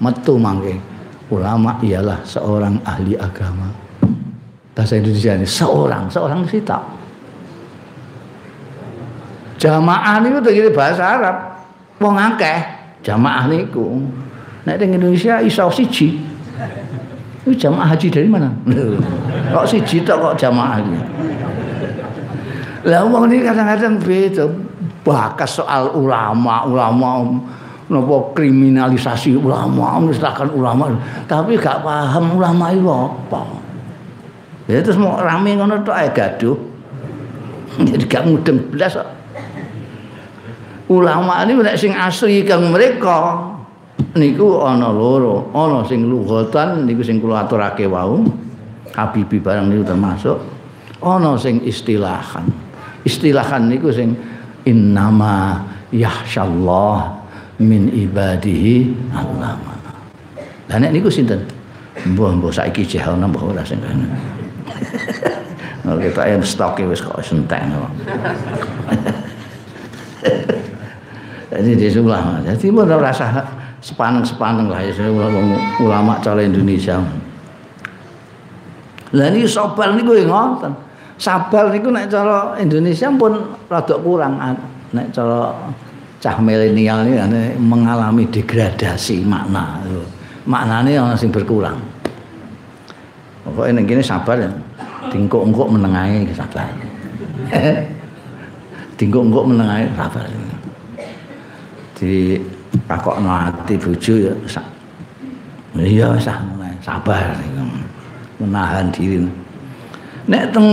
Metu 0.00 0.40
mangke. 0.40 0.78
Ulama 1.28 1.76
ialah 1.84 2.24
seorang 2.24 2.80
ahli 2.88 3.12
agama. 3.12 3.68
Bahasa 4.72 4.96
Indonesia 4.96 5.36
ini 5.36 5.44
seorang, 5.44 6.08
seorang 6.08 6.40
sita. 6.48 6.80
Jamaah 9.58 10.22
niku 10.24 10.38
tegese 10.40 10.70
bahasa 10.72 11.04
Arab. 11.04 11.36
Wong 11.98 12.14
akeh 12.16 12.62
jamaah 13.04 13.50
niku. 13.50 14.00
Nek 14.64 14.78
ning 14.80 14.96
Indonesia 14.96 15.42
iso 15.44 15.68
siji. 15.68 16.16
Itu 17.44 17.52
jamaah 17.52 17.92
haji 17.92 18.08
dari 18.08 18.28
mana? 18.28 18.48
kok 19.52 19.66
si 19.68 20.00
tok 20.04 20.20
kok 20.20 20.34
jamaah 20.36 20.78
ini? 20.80 21.00
Lah 22.88 23.04
wong 23.04 23.28
ini 23.28 23.44
kadang-kadang 23.44 24.00
beda 24.00 24.44
bakas 25.02 25.60
soal 25.60 25.92
ulama, 25.96 26.68
ulama 26.68 27.24
nopo 27.88 28.36
kriminalisasi 28.36 29.32
ulama, 29.36 29.96
misalkan 30.04 30.52
ulama, 30.52 30.92
tapi 31.24 31.56
gak 31.56 31.80
paham 31.80 32.36
ulama 32.36 32.68
itu 32.72 32.88
apa. 32.88 33.42
Ya 34.68 34.84
terus 34.84 35.00
mau 35.00 35.16
rame 35.16 35.56
ngono 35.56 35.80
tok 35.80 35.96
ae 35.96 36.08
gaduh. 36.12 36.56
Jadi 37.88 38.04
gak 38.04 38.28
mudeng 38.28 38.60
belas 38.68 38.96
Ulama 40.88 41.44
ini 41.44 41.52
nek 41.60 41.76
sing 41.76 41.92
asli 41.92 42.48
kang 42.48 42.72
mereka 42.72 43.44
niku 44.16 44.64
ana 44.64 44.88
loro, 44.88 45.52
ana 45.52 45.84
sing 45.84 46.08
lughatan 46.08 46.88
niku 46.88 47.04
sing 47.04 47.20
kula 47.20 47.44
aturake 47.44 47.84
wau. 47.84 48.24
Habibi 48.96 49.36
barang 49.36 49.68
niku 49.68 49.84
termasuk 49.84 50.36
ana 51.04 51.36
sing 51.36 51.60
istilahan. 51.60 52.48
Istilahan 53.04 53.68
niku 53.68 53.92
sing 53.92 54.16
innama 54.64 55.60
yahsyallah 55.92 57.17
min 57.58 57.90
ibadihi 57.90 58.94
allama. 59.10 59.74
Lah 60.70 60.76
nek 60.78 60.94
niku 60.94 61.10
sinten? 61.10 61.42
Mbah 62.06 62.38
mbah 62.38 62.54
saiki 62.54 62.86
jeh 62.86 63.02
ana 63.02 63.26
mbah 63.26 63.42
ora 63.42 63.66
sing 63.66 63.82
kene. 63.82 64.06
Oke, 65.90 66.12
tak 66.12 66.28
yang 66.30 66.44
stok 66.44 66.78
wis 66.86 67.00
kok 67.02 67.18
sentek. 67.24 67.64
Jadi 71.48 71.80
di 71.80 71.88
sebelah, 71.88 72.44
jadi 72.44 72.68
mau 72.68 72.84
rasa 72.84 73.40
sepaneng-sepaneng 73.80 74.68
lah 74.68 74.84
ya 74.84 74.92
ulama 75.80 76.20
cara 76.20 76.44
Indonesia. 76.44 77.00
Lah 79.16 79.26
ini 79.32 79.48
sabar 79.48 79.96
niku 79.96 80.12
ngoten. 80.12 80.76
Sabar 81.16 81.72
niku 81.72 81.88
nek 81.88 82.12
cara 82.12 82.52
Indonesia 82.60 83.08
pun 83.16 83.56
rada 83.64 83.96
kurang 83.96 84.36
nek 84.92 85.08
cara 85.08 85.56
cah 86.18 86.36
milenial 86.42 87.06
ini 87.06 87.54
mengalami 87.58 88.26
degradasi 88.28 89.22
makna. 89.22 89.78
Maknane 90.48 90.96
ana 90.96 91.14
sing 91.14 91.28
berkurang. 91.28 91.78
Pokoknya 93.44 93.80
ning 93.80 93.84
kene 93.86 94.02
sabar 94.02 94.36
ya. 94.40 94.50
Tingkuk-engkuk 95.08 95.68
menengahe 95.72 96.24
sabar. 96.36 96.68
Tingkuk-engkuk 98.98 99.44
menengahe 99.48 99.88
sabar. 99.96 100.26
Di 101.96 102.38
takokno 102.88 103.32
ati 103.32 103.74
bojo 103.80 104.14
ya 104.16 104.34
iya 105.78 106.08
sah 106.20 106.40
sabar 106.82 107.36
menahan 108.38 108.88
diri 108.92 109.24
nek 110.28 110.52
teng 110.52 110.68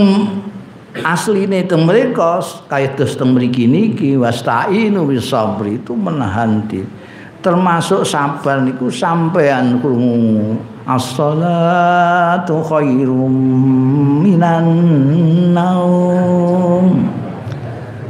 asline 1.04 1.66
teng 1.66 1.84
mereka 1.84 2.40
kaya 2.70 2.92
terus 2.94 3.18
teng 3.18 3.34
mriki 3.36 3.68
niki 3.68 4.14
wastainu 4.16 5.04
bisabri 5.04 5.80
itu 5.82 5.92
menahan 5.92 6.64
diri 6.70 6.88
termasuk 7.44 8.02
sabar 8.02 8.64
niku 8.64 8.88
sampean 8.90 9.78
krungu 9.78 10.56
as-salatu 10.86 12.62
khairum 12.64 13.34
minan 14.22 14.66
naum 15.54 17.10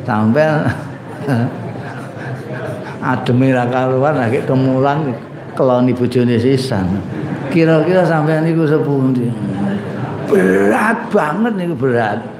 sampean 0.06 0.68
ademe 3.06 3.54
ra 3.54 3.64
karuan 3.70 4.18
lagi 4.18 4.42
kemulan 4.42 5.14
keloni 5.56 5.94
bojone 5.94 6.36
sisan. 6.36 7.00
Kira-kira 7.48 8.04
sampean 8.04 8.44
niku 8.44 8.66
sepundi? 8.68 9.30
Berat 10.28 11.08
banget 11.08 11.52
niku 11.56 11.74
berat. 11.78 12.35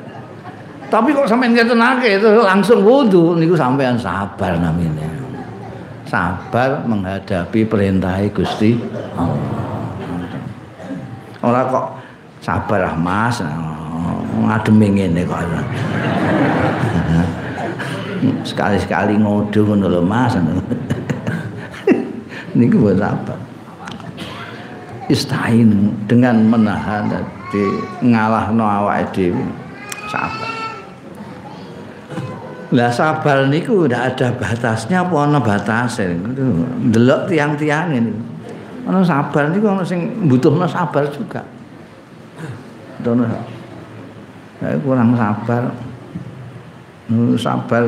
Tapi 0.87 1.11
kok 1.11 1.27
sampean 1.27 1.51
ngetenake 1.51 2.23
itu 2.23 2.31
langsung 2.47 2.87
wudu 2.87 3.35
niku 3.35 3.59
sampean 3.59 3.99
sabar 3.99 4.55
namanya. 4.55 5.11
Sabar 6.07 6.87
menghadapi 6.87 7.67
perintah 7.67 8.15
Gusti 8.31 8.79
Allah. 9.19 9.67
Ora 11.43 11.61
kok 11.67 11.87
sabar 12.39 12.87
ah 12.87 12.95
Mas. 12.95 13.43
Ngademi 14.37 14.87
ngene 14.95 15.23
kok. 15.27 15.43
sekali-sekali 18.47 19.19
ngodo 19.19 19.67
ngono 19.67 19.87
lho 19.91 20.03
Mas. 20.07 20.39
Niku 22.57 22.89
buat 22.89 23.03
apa? 23.03 23.35
Istain 25.13 25.93
dengan 26.09 26.47
menahan 26.47 27.11
di 27.53 27.63
ngalahno 28.01 28.65
awake 28.65 29.11
dhewe. 29.13 29.45
Sabar. 30.09 30.46
Lah 32.75 32.91
sabar 32.91 33.47
niku 33.47 33.87
ndak 33.87 34.19
ada 34.19 34.35
batasnya 34.35 35.07
apa 35.07 35.15
ana 35.23 35.39
batase. 35.39 36.19
Delok 36.91 37.31
tiang-tiang 37.31 37.95
ini. 37.95 38.11
Ana 38.87 39.07
sabar 39.07 39.55
niku 39.55 39.71
ana 39.71 39.87
sing 39.87 40.27
butuhno 40.27 40.67
sabar 40.67 41.07
juga. 41.15 41.47
Dono. 43.07 43.23
Saya 44.59 44.75
kurang 44.83 45.15
sabar. 45.15 45.63
Sabar 47.39 47.83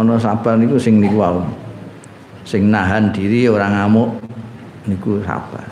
ono 0.00 0.14
sabar 0.16 0.56
niku 0.56 0.80
sing 0.80 0.96
niku 0.96 1.20
wae. 1.20 1.44
Sing 2.48 2.72
nahan 2.72 3.12
diri 3.12 3.44
orang 3.44 3.76
ngamuk 3.76 4.22
niku 4.88 5.20
sabar. 5.20 5.68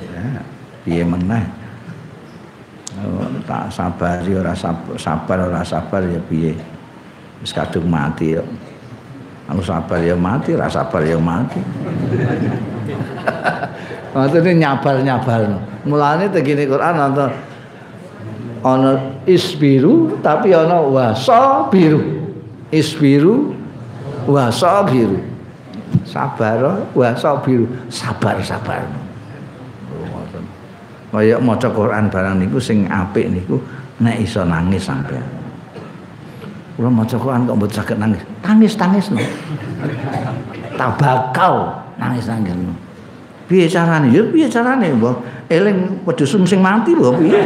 Ya, 0.00 0.40
piye 0.88 1.04
meneh. 1.04 1.44
Oh, 2.98 3.22
tak 3.46 3.70
sabar 3.70 4.18
ya 4.26 4.42
ora 4.42 4.50
sabar, 4.50 4.98
sabar 4.98 5.38
ora 5.46 5.62
sabar 5.62 6.02
ya 6.10 6.18
piye. 6.26 6.58
Wis 7.38 7.54
kadung 7.54 7.86
mati 7.86 8.34
ya. 8.34 8.42
Aku 9.50 9.66
sabar 9.66 9.98
ya 9.98 10.14
mati, 10.14 10.54
rasa 10.54 10.86
sabar 10.86 11.02
ya 11.02 11.18
mati. 11.18 11.58
Maksudnya 14.14 14.54
nyabar-nyabar. 14.54 15.58
Mulane 15.86 16.30
tegene 16.30 16.66
Quran 16.66 16.96
ana 16.98 17.26
ana 18.62 18.92
isbiru 19.26 20.18
tapi 20.22 20.54
ana 20.54 20.82
wasa 20.82 21.66
biru. 21.70 22.02
Isbiru 22.70 23.54
wasa 24.30 24.86
biru. 24.86 25.18
Sabar 26.06 26.86
wasa 26.94 27.34
biru. 27.42 27.66
Sabar-sabar. 27.90 28.86
Kaya 31.10 31.42
maca 31.42 31.66
Quran 31.66 32.06
barang 32.06 32.38
niku 32.38 32.62
sing 32.62 32.86
apik 32.86 33.26
niku 33.26 33.58
nek 33.98 34.22
iso 34.22 34.46
nangis 34.46 34.86
sampean. 34.86 35.26
Kula 36.78 36.86
maca 36.86 37.18
Quran 37.18 37.50
kok 37.50 37.56
mboten 37.58 37.74
saged 37.74 37.98
nangis. 37.98 38.22
Tangis-tangis 38.46 39.10
no. 39.10 39.18
Tabakau 40.78 41.82
nangis-nangis 41.98 42.54
no. 42.54 42.72
Piye 43.50 43.66
carane? 43.66 44.14
Ya 44.14 44.22
piye 44.22 44.46
carane, 44.46 44.94
Mbah? 44.94 45.18
Eling 45.50 46.06
wedhus 46.06 46.30
sing 46.30 46.62
mati 46.62 46.94
lho 46.94 47.10
piye? 47.18 47.42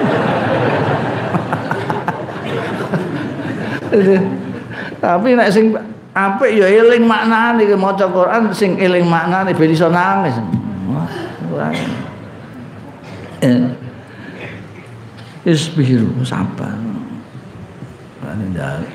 Tapi 5.00 5.28
nek 5.32 5.48
sing 5.48 5.72
apik 6.12 6.52
ya 6.52 6.68
eling 6.68 7.08
maknane 7.08 7.64
maca 7.80 8.04
Quran 8.12 8.52
sing 8.52 8.76
eling 8.76 9.08
maknane 9.08 9.56
ben 9.56 9.72
iso 9.72 9.88
nangis. 9.88 10.36
Eh. 10.36 12.04
Isbiru 15.44 16.08
sabar. 16.24 16.72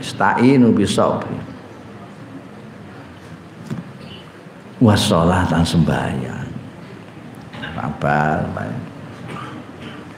Ista'inu 0.01 0.73
bisabri. 0.73 1.37
Wassalatan 4.79 5.61
sembahyang. 5.61 6.49
Sabar, 7.75 8.47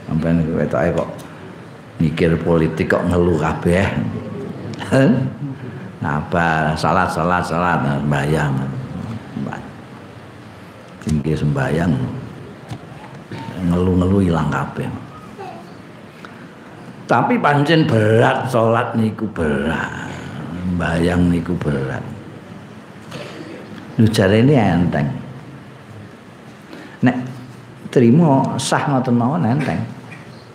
sampai 0.06 0.38
wetoke 0.54 0.88
kok 0.96 1.10
mikir 1.98 2.34
politik 2.40 2.94
kok 2.94 3.04
ngeluh 3.10 3.36
kabeh. 3.42 3.86
Sabar, 6.02 6.78
salat 6.78 7.10
salat 7.10 7.42
salat 7.42 7.78
sembahyang. 8.00 8.54
Tinggi 11.02 11.34
sembahyang. 11.34 12.21
Ngeluh-ngeluh 13.62 14.22
ilang 14.26 14.50
kabeh. 14.50 14.90
Tapi 17.06 17.36
pancen 17.36 17.84
berat 17.84 18.48
salat 18.48 18.96
niku 18.96 19.28
berat. 19.30 20.08
Bayang 20.80 21.28
niku 21.28 21.52
berat. 21.60 22.00
Lu 24.00 24.08
ini 24.08 24.54
enteng. 24.56 25.06
Nek 27.04 27.16
terima 27.92 28.56
sah 28.56 28.88
ngoten 28.88 29.14
mawon 29.14 29.44
enteng. 29.44 29.80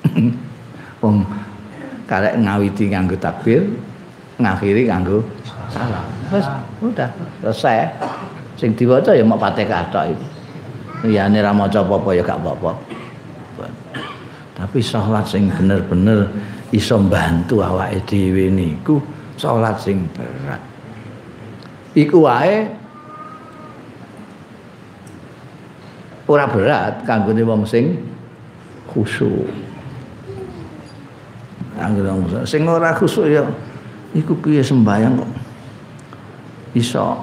Wong 1.03 1.21
karek 2.09 2.41
ngawiti 2.41 2.89
nganggo 2.89 3.13
takbir, 3.21 3.61
ngakhiri 4.41 4.89
nganggo 4.89 5.21
salam. 5.69 6.05
Wes 6.33 6.47
udah 6.81 7.09
selesai. 7.45 7.93
Sing 8.57 8.73
diwaca 8.73 9.13
ya 9.13 9.21
mok 9.21 9.37
Fatihah 9.37 9.85
tok 9.93 10.17
iki. 10.17 10.27
Liyane 11.05 11.37
ra 11.43 11.53
maca 11.53 11.85
apa-apa 11.85 12.09
ya 12.17 12.23
gak 12.25 12.41
apa-apa. 12.41 12.71
tapi 14.57 14.81
sholat 14.81 15.21
sing 15.29 15.53
bener-bener 15.53 16.25
iso 16.73 16.97
mbantu 16.97 17.61
awake 17.61 18.01
dhewe 18.09 18.49
niku 18.49 18.97
sholat 19.37 19.77
sing 19.77 20.09
berat. 20.17 20.57
Iku 21.93 22.25
wae 22.25 22.65
ora 26.25 26.49
berat 26.49 27.05
kanggo 27.05 27.37
wong 27.37 27.61
sing 27.69 28.01
khusyuk. 28.89 29.45
Kanggo 31.77 32.01
wong 32.01 32.25
sing 32.49 32.65
ora 32.65 32.97
khusyuk 32.97 33.29
ya 33.29 33.45
iku 34.17 34.33
piye 34.41 34.65
sembayang 34.65 35.21
kok 35.21 35.31
iso 36.73 37.21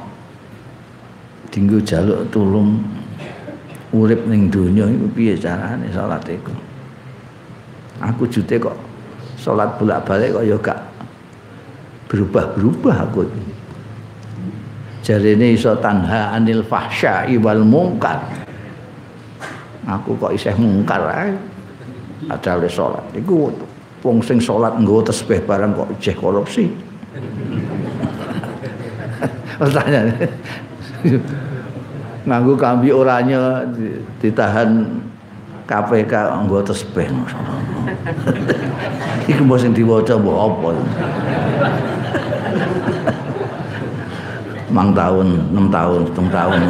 dinggo 1.50 1.82
jaluk 1.82 2.30
tulung 2.30 2.78
urip 3.94 4.26
ning 4.26 4.50
donya 4.50 4.90
iku 4.90 5.06
piye 5.14 5.38
carane 5.38 5.86
salat 5.94 6.26
iku? 6.26 6.50
Aku 8.02 8.26
jute 8.26 8.58
kok 8.58 8.74
salat 9.38 9.70
bolak-balik 9.78 10.34
kok 10.34 10.44
ya 10.44 10.58
gak 10.58 10.80
berubah-berubah 12.10 12.96
aku. 13.06 13.22
Jarene 15.06 15.54
iso 15.54 15.78
tanha 15.78 16.34
anil 16.34 16.66
fahsya'i 16.66 17.38
wal 17.38 17.62
mungkar 17.62 18.18
aku 19.86 20.16
kok 20.18 20.32
isih 20.34 20.56
mungkar 20.58 21.06
ae. 21.06 21.30
Ada 22.24 22.56
le 22.56 22.68
salat. 22.72 23.04
Iku 23.14 23.52
wong 24.00 24.24
sing 24.24 24.40
salat 24.40 24.74
nggo 24.80 25.04
tasbih 25.04 25.44
barang 25.44 25.76
kok 25.76 25.88
jeh 26.02 26.16
korupsi. 26.16 26.66
Pertanyaan 29.60 30.10
nganggo 32.24 32.56
kambi 32.56 32.88
oranye 32.88 33.36
ditahan 34.20 34.88
KPK 35.64 36.12
nggo 36.44 36.60
tesbih. 36.64 37.08
Iku 39.24 39.40
mbok 39.44 39.58
sing 39.60 39.72
diwaca 39.72 40.16
mbok 40.16 40.36
apa? 40.36 40.68
Mang 44.74 44.90
tahun, 44.90 45.54
6 45.54 45.70
tahun, 45.70 46.00
7 46.12 46.34
tahun. 46.34 46.60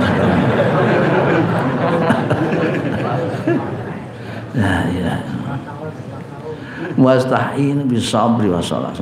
Ya, 4.55 4.75
ya. 4.93 5.15
Wasta'in 6.95 7.91
bisabri 7.91 8.47
wa 8.47 8.63
salat 8.63 8.95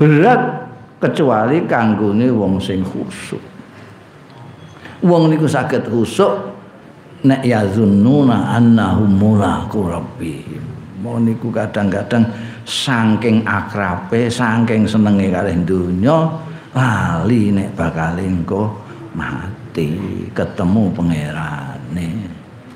Berat 0.00 0.42
kecuali 0.98 1.68
kanggone 1.68 2.32
wong 2.32 2.56
sing 2.58 2.80
khusuk. 2.82 3.49
Wong 5.00 5.32
niku 5.32 5.48
saged 5.48 5.88
khusuk 5.88 6.52
nek 7.24 7.40
yazunnuna 7.40 8.56
annahum 8.56 9.08
mulaqu 9.16 9.88
rabbihim. 9.88 10.60
Mau 11.00 11.16
niku 11.16 11.48
kadang-kadang 11.48 12.28
saking 12.68 13.40
akrabe 13.48 14.28
saking 14.28 14.84
senenge 14.84 15.32
kalih 15.32 15.56
donya 15.64 16.28
lali 16.76 17.48
nek 17.48 17.72
bakal 17.72 18.20
engko 18.20 18.76
mati 19.16 19.96
ketemu 20.36 20.82
pangerane. 20.92 22.08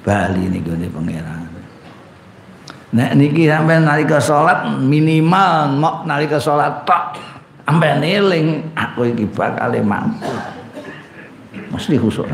Bali 0.01 0.45
niku 0.49 0.73
ne 0.81 0.89
pangeran. 0.89 1.45
Nek 2.95 3.11
niki 3.19 3.51
sampai 3.51 3.83
nalika 3.83 4.23
salat 4.23 4.71
minimal 4.81 5.67
mok 5.77 5.97
nalika 6.09 6.39
salat 6.41 6.87
tok 6.89 7.19
sampai 7.67 8.01
eling 8.01 8.71
aku 8.73 9.13
iki 9.13 9.27
bakal 9.29 9.75
mampu 9.83 10.54
mesti 11.75 11.99
khusuk 11.99 12.31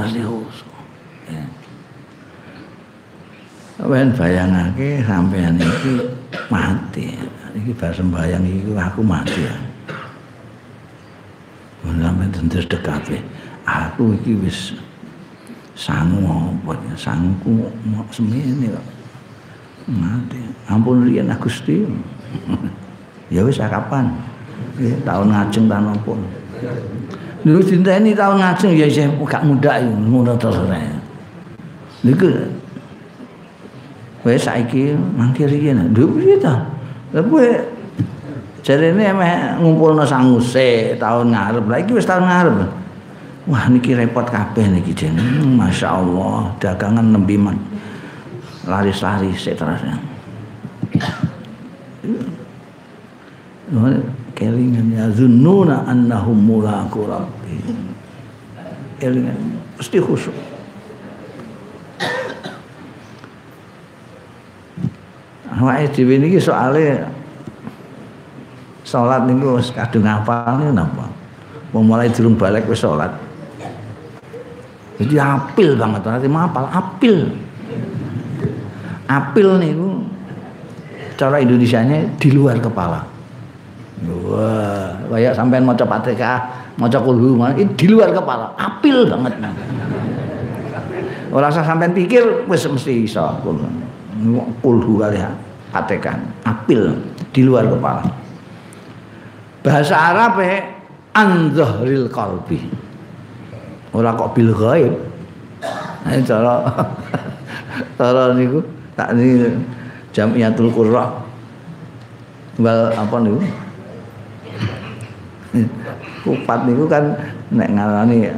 pasti 0.00 0.20
khusus. 0.22 0.58
Ya. 1.28 1.44
Wen 3.86 4.08
bayangake 4.16 5.04
sampean 5.04 5.60
iki 5.60 5.92
mati. 6.48 7.06
Iki 7.50 7.70
bar 7.74 7.92
sembayang 7.92 8.44
iki 8.46 8.70
aku 8.74 9.00
mati 9.02 9.44
ya. 9.44 9.56
Sampeyan 11.84 12.30
tentu 12.32 12.58
dekate. 12.64 13.18
Aku 13.66 14.16
iki 14.16 14.40
wis 14.40 14.74
sangu 15.76 16.24
apa 16.26 16.76
ya 16.90 16.94
sangku 16.96 17.68
semene 18.12 18.72
kok. 18.72 18.86
Mati. 19.90 20.40
Ampun 20.70 21.04
riyen 21.04 21.32
Gusti. 21.40 21.84
ya 23.34 23.42
wis 23.42 23.58
kapan? 23.58 24.06
Ya, 24.80 24.92
tahun 25.04 25.32
ngajeng 25.32 25.66
ta 25.68 25.76
napa? 25.80 26.14
Dulu 27.40 27.60
ini 27.64 28.12
tahun 28.12 28.36
ngajeng 28.36 28.72
ya 28.76 28.86
saya 28.90 29.08
gak 29.16 29.48
muda 29.48 29.80
muda 29.96 30.36
terus 30.36 30.60
Niku 32.04 32.28
Wes 34.20 34.44
saiki 34.44 34.92
mangkir 35.16 35.48
iki 35.48 35.72
nah. 35.72 35.88
Dulu 35.88 36.20
piye 36.20 36.36
ta? 36.36 36.60
Tapi 37.08 37.56
jarene 38.60 39.16
emeh 39.16 39.56
ngumpulno 39.64 40.04
sanguse 40.04 40.96
tahun 41.00 41.32
ngarep. 41.32 41.64
Lah 41.64 41.78
iki 41.80 41.96
tahun 42.04 42.24
ngarep. 42.28 42.56
Wah 43.48 43.64
niki 43.72 43.96
repot 43.96 44.28
kabeh 44.28 44.68
niki 44.68 44.92
jen. 44.92 45.16
Masya 45.56 46.04
Allah 46.04 46.52
dagangan 46.60 47.16
nembi 47.16 47.40
man. 47.40 47.56
Laris-laris 48.68 49.48
terus. 49.56 49.80
Kelingan 54.40 54.88
ya 54.96 55.04
zunnuna 55.12 55.84
annahum 55.84 56.32
mulaqu 56.32 57.04
rabbi. 57.04 57.60
Kelingan 58.96 59.36
mesti 59.76 60.00
khusyuk. 60.00 60.32
Awake 65.60 65.92
dhewe 65.92 66.16
niki 66.16 66.40
soalé 66.40 67.04
salat 68.80 69.28
niku 69.28 69.60
wis 69.60 69.68
kadung 69.76 70.08
ngapal 70.08 70.72
napa. 70.72 71.12
Mau 71.76 71.84
mulai 71.84 72.08
durung 72.08 72.32
balik 72.32 72.64
wis 72.64 72.80
salat. 72.80 73.12
Jadi 74.96 75.20
apil 75.20 75.76
banget, 75.76 76.00
nanti 76.08 76.28
mapal 76.32 76.64
apil. 76.72 77.28
Apil 79.04 79.48
niku 79.60 80.00
cara 81.20 81.44
Indonesianya 81.44 82.16
di 82.16 82.28
luar 82.32 82.56
kepala. 82.56 83.09
Wah, 84.00 84.96
kayak 85.12 85.36
sampean 85.36 85.68
maca 85.68 85.84
Fatihah, 85.84 86.40
maca 86.80 86.98
kulhu, 87.04 87.36
di 87.76 87.86
luar 87.88 88.16
kepala, 88.16 88.48
apil 88.56 89.04
banget. 89.04 89.36
Ora 91.30 91.52
usah 91.52 91.60
sampean 91.60 91.92
pikir 91.92 92.48
wis 92.48 92.64
mesti 92.64 93.04
iso 93.04 93.24
kulhu. 93.44 93.68
Kulhu 94.64 94.92
kali 94.96 95.20
ya, 95.20 95.28
Fatihah, 95.68 96.16
apil 96.48 96.96
di 97.30 97.44
luar 97.44 97.68
kepala. 97.68 98.08
Bahasa 99.60 99.92
Arab 99.92 100.40
eh 100.40 100.80
an 101.14 101.52
qalbi 101.52 102.58
ora 103.90 104.14
kok 104.14 104.30
bil 104.34 104.54
ghaib 104.54 104.94
ini 106.06 106.22
cara 106.22 106.62
cara 107.98 108.32
niku 108.38 108.62
tak 108.94 109.18
ni 109.18 109.50
jamiatul 110.14 110.70
qurra 110.70 111.10
wal 112.62 112.94
apa 112.94 113.16
niku 113.18 113.40
kupat 116.22 116.60
niku 116.66 116.86
kan 116.86 117.14
nek 117.50 117.68
ngarani 117.74 118.30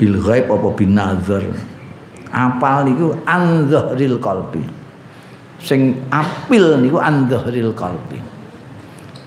bil 0.00 0.16
ghaib 0.20 0.48
apa 0.48 0.68
bin 0.72 0.96
nazar 0.96 1.44
apal 2.32 2.88
niku 2.88 3.12
an 3.28 3.68
zahril 3.68 4.16
sing 5.60 6.00
apil 6.08 6.80
niku 6.80 6.96
an 6.98 7.28
zahril 7.28 7.72
qalbi 7.76 8.18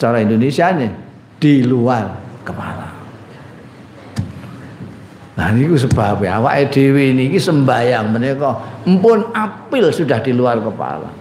cara 0.01 0.21
Indonesia 0.21 0.73
nih 0.73 0.91
di 1.37 1.61
luar 1.65 2.09
kepala 2.41 2.97
Nah 5.37 5.53
niku 5.53 5.77
sebab 5.77 6.25
awake 6.25 6.73
dhewe 6.73 7.13
niki 7.13 7.37
sembayang 7.37 8.09
menika 8.09 8.81
empun 8.89 9.29
apil 9.37 9.93
sudah 9.93 10.17
di 10.25 10.33
luar 10.33 10.57
kepala. 10.57 11.13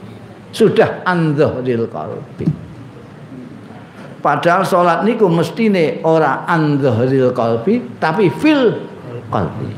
Sudah 0.57 1.05
andzahril 1.05 1.85
qalbi. 1.93 2.49
Padahal 4.27 4.67
salat 4.67 5.07
niku 5.07 5.31
mestine 5.31 6.03
ora 6.03 6.43
andzahril 6.51 7.31
qalbi 7.31 7.79
tapi 8.03 8.27
fil 8.27 8.75
qalbi. 9.31 9.71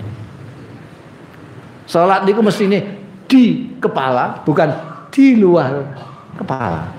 Salat 1.85 2.25
niku 2.25 2.41
mestine 2.41 2.81
di 3.29 3.77
kepala 3.77 4.41
bukan 4.49 4.73
di 5.13 5.37
luar 5.37 5.85
kepala. 6.41 6.97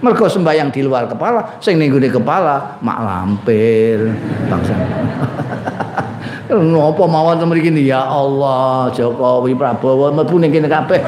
Mergo 0.00 0.32
sembayang 0.32 0.72
di 0.72 0.80
luar 0.80 1.04
kepala, 1.12 1.60
sing 1.60 1.76
ning 1.76 1.92
kepala 1.92 2.80
mak 2.80 2.98
lampir 3.04 4.08
bangsa. 4.48 4.72
Ngopo 6.48 7.04
mawon 7.04 7.44
mriki 7.52 7.68
ya 7.84 8.00
Allah 8.08 8.88
Jokowi 8.96 9.52
Prabowo 9.52 10.08
mlebu 10.08 10.40
ning 10.40 10.48
kene 10.48 10.64
kabeh 10.64 11.04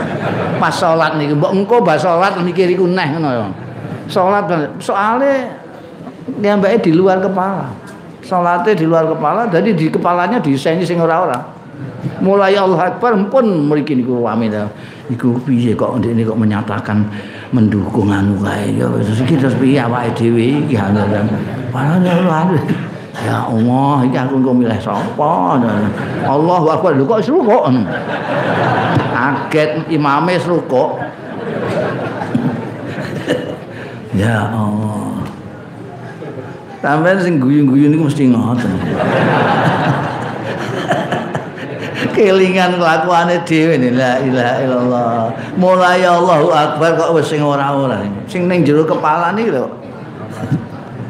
pas 0.60 0.76
salat 0.76 1.16
niki 1.16 1.32
mbok 1.32 1.56
engko 1.56 1.80
bas 1.80 2.04
salat 2.04 2.36
mikir 2.44 2.68
iku 2.68 2.84
neh 2.84 3.16
ngono. 3.16 3.48
Salat 4.12 4.44
soalnya 4.76 5.59
nyambake 6.38 6.86
di 6.86 6.92
luar 6.94 7.18
kepala. 7.18 7.66
Salate 8.22 8.78
di 8.78 8.86
luar 8.86 9.10
kepala 9.10 9.50
jadi 9.50 9.74
di 9.74 9.90
kepalanya 9.90 10.38
diseni 10.38 10.86
sing 10.86 11.02
ora-ora. 11.02 11.40
Mulai 12.20 12.56
Allah 12.56 12.94
Akbar 12.94 13.12
pun 13.28 13.68
mriki 13.68 13.96
niku 13.96 14.24
wami 14.24 14.48
Iku 15.10 15.42
piye 15.42 15.74
kok 15.74 15.98
ndekne 15.98 16.22
kok 16.22 16.38
menyatakan 16.38 17.02
mendukung 17.50 18.14
anu 18.14 18.38
kae 18.38 18.78
ya 18.78 18.86
terus 19.02 19.26
iki 19.26 19.34
terus 19.34 19.58
piye 19.58 19.82
awake 19.82 20.14
dhewe 20.14 20.62
iki 20.62 20.78
Padahal 21.74 22.54
Ya 23.20 23.44
Allah, 23.44 24.06
iki 24.06 24.16
aku 24.16 24.40
engko 24.40 24.52
milih 24.56 24.80
sapa? 24.80 25.60
Allahu 26.24 26.66
Akbar. 26.72 26.96
Lho 26.96 27.04
kok 27.04 27.20
rukuk 27.28 27.68
ngono. 27.68 27.82
Kaget 29.12 29.70
imame 29.92 30.40
rukuk. 30.40 30.96
ya 34.16 34.48
Allah. 34.48 34.99
Sampai 36.80 37.20
sing 37.20 37.36
guyu-guyu 37.36 37.92
niku 37.92 38.08
mesti 38.08 38.32
ngoten. 38.32 38.72
kelingan 42.20 42.76
kelakuane 42.76 43.44
dhewe 43.44 43.76
la 43.92 44.20
ilaha 44.20 44.54
illallah. 44.64 45.12
Mulai 45.56 46.04
Allahu 46.04 46.48
Akbar 46.52 46.96
kok 46.96 47.10
wis 47.16 47.28
sing 47.28 47.40
ora-ora. 47.40 48.04
Sing 48.28 48.48
ning 48.48 48.64
jero 48.64 48.84
kepala 48.84 49.32
niki 49.32 49.52
lho. 49.52 49.68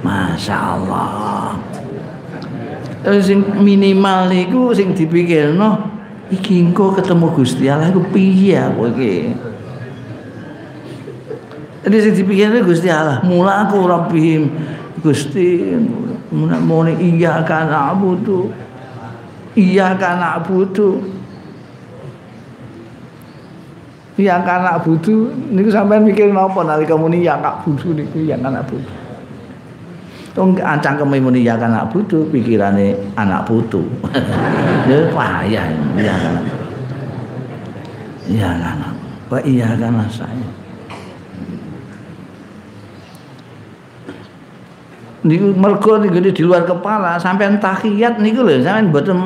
Masya 0.02 0.56
Allah. 0.56 1.54
sing 3.20 3.40
minimal 3.64 4.28
niku 4.28 4.76
sing 4.76 4.92
dipikirno 4.92 5.88
iki 6.28 6.60
engko 6.60 6.92
ketemu 6.92 7.26
Gusti 7.32 7.64
Allah 7.64 7.88
iku 7.88 8.04
piye 8.12 8.60
aku 8.60 8.92
iki 8.92 9.14
Jadi 11.80 11.96
sing 11.96 12.12
dipikirno 12.12 12.60
Gusti 12.60 12.92
Allah 12.92 13.24
mula 13.24 13.64
aku 13.64 13.88
rabbihim 13.88 14.52
Gusti 15.00 15.76
muni 16.32 16.94
iya 17.00 17.42
kan 17.42 17.68
abudu 17.68 18.52
iya 19.58 19.96
kan 19.98 20.20
abudu 20.20 21.02
iya 24.20 24.38
kan 24.44 24.62
abudu 24.78 25.32
niku 25.50 25.72
sampean 25.72 26.04
mikir 26.04 26.30
napa 26.30 26.62
nalika 26.62 26.94
muni 26.94 27.24
iya 27.24 27.40
kan 27.40 27.58
abudu 27.58 27.96
niku 27.96 28.16
iya 28.22 28.36
kan 28.38 28.54
abudu 28.54 29.00
Wong 30.38 30.54
cangkeme 30.56 31.18
muni 31.18 31.42
ya 31.42 31.58
kan 31.58 31.74
anak 31.74 31.90
putu, 31.90 32.22
pikirane 32.30 32.94
anak 33.18 33.42
putu. 33.50 33.82
ya 34.88 35.10
payah 35.10 35.66
ya 35.98 36.14
kan. 36.14 36.34
Ya 38.30 38.50
kan. 38.54 38.78
Wa 39.26 39.42
iya 39.42 39.74
kan 39.74 39.98
saya. 40.06 40.49
Niku 45.20 45.52
mergo 45.52 46.00
niku 46.00 46.16
di 46.16 46.42
luar 46.42 46.64
kepala 46.64 47.20
sampai 47.20 47.52
tahiyat 47.60 48.16
niku 48.24 48.40
lho 48.40 48.56
sampean 48.64 48.88
mboten 48.88 49.18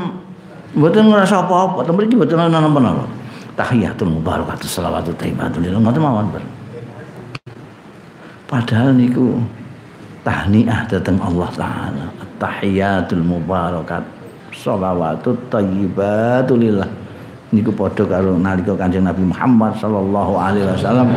mboten 0.74 1.06
ngrasa 1.06 1.46
apa-apa, 1.46 1.86
tapi 1.86 2.02
mriki 2.02 2.18
mboten 2.18 2.38
ana 2.38 2.58
napa-napa. 2.58 3.06
Tahiyatul 3.54 4.10
mubarakatus 4.10 4.74
shalawatu 4.74 5.14
thayyibatul 5.14 5.62
lillah 5.62 5.78
ngoten 5.78 6.02
mawon. 6.02 6.26
Padahal 8.50 8.90
niku 8.98 9.38
tahniah 10.26 10.82
datang 10.90 11.22
Allah 11.22 11.50
Ta'ala 11.54 12.06
tahiyatul 12.42 13.22
mubarakat 13.22 14.02
salawatut 14.50 15.38
tayyibatulillah 15.50 16.86
niku 17.54 17.70
padha 17.70 18.02
karo 18.02 18.34
nalika 18.34 18.74
Kanjeng 18.74 19.06
Nabi 19.06 19.22
Muhammad 19.22 19.78
sallallahu 19.78 20.32
alaihi 20.34 20.66
wasallam. 20.66 21.08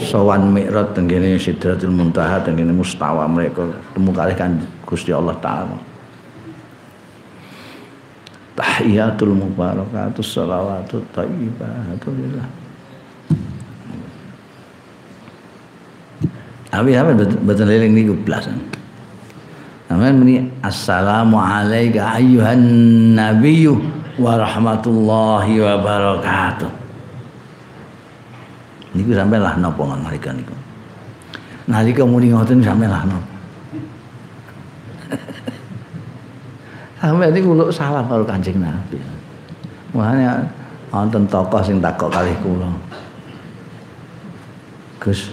Sowan 0.00 0.54
mi'raj 0.54 0.96
tenggene 0.96 1.36
Sidratul 1.36 1.92
Muntaha 1.92 2.40
tenggene 2.40 2.72
mustawa 2.72 3.28
mereka 3.28 3.68
temu 3.92 4.10
kalih 4.16 4.36
kan 4.36 4.56
Gusti 4.88 5.12
Allah 5.12 5.36
taala. 5.44 5.76
Tahiyatul 8.56 9.36
mubarakatus 9.36 10.32
salawatut 10.32 11.04
tayyibatulillah 11.12 12.48
Tapi 16.76 16.92
apa 16.92 17.16
betul 17.16 17.72
eling 17.72 17.92
niku 17.96 18.12
blas. 18.12 18.48
Amin 19.88 20.18
muni 20.18 20.34
assalamu 20.60 21.40
alayka 21.40 22.20
ayyuhan 22.20 22.60
nabiyyu 23.16 23.80
wa 24.16 24.32
rahmatullahi 24.40 25.54
wa 25.60 25.74
barakatuh. 25.80 26.72
Niku 28.96 29.12
sampai 29.12 29.36
lah 29.36 29.60
ngon 29.60 30.00
mereka 30.00 30.32
niku. 30.32 30.56
Nalika 31.68 32.02
muni 32.08 32.32
ngoten 32.32 32.64
sampai 32.64 32.88
lah 32.88 33.04
nopo. 33.04 33.32
sampai 37.00 37.28
niku 37.28 37.52
luk 37.52 37.68
salam 37.68 38.08
karo 38.08 38.24
Kanjeng 38.24 38.56
Nabi. 38.56 38.96
Makanya 39.92 40.48
wonten 40.88 41.28
tokoh 41.28 41.60
sing 41.60 41.76
takok 41.84 42.08
kalih 42.08 42.32
kula. 42.40 42.72
Gus, 44.96 45.28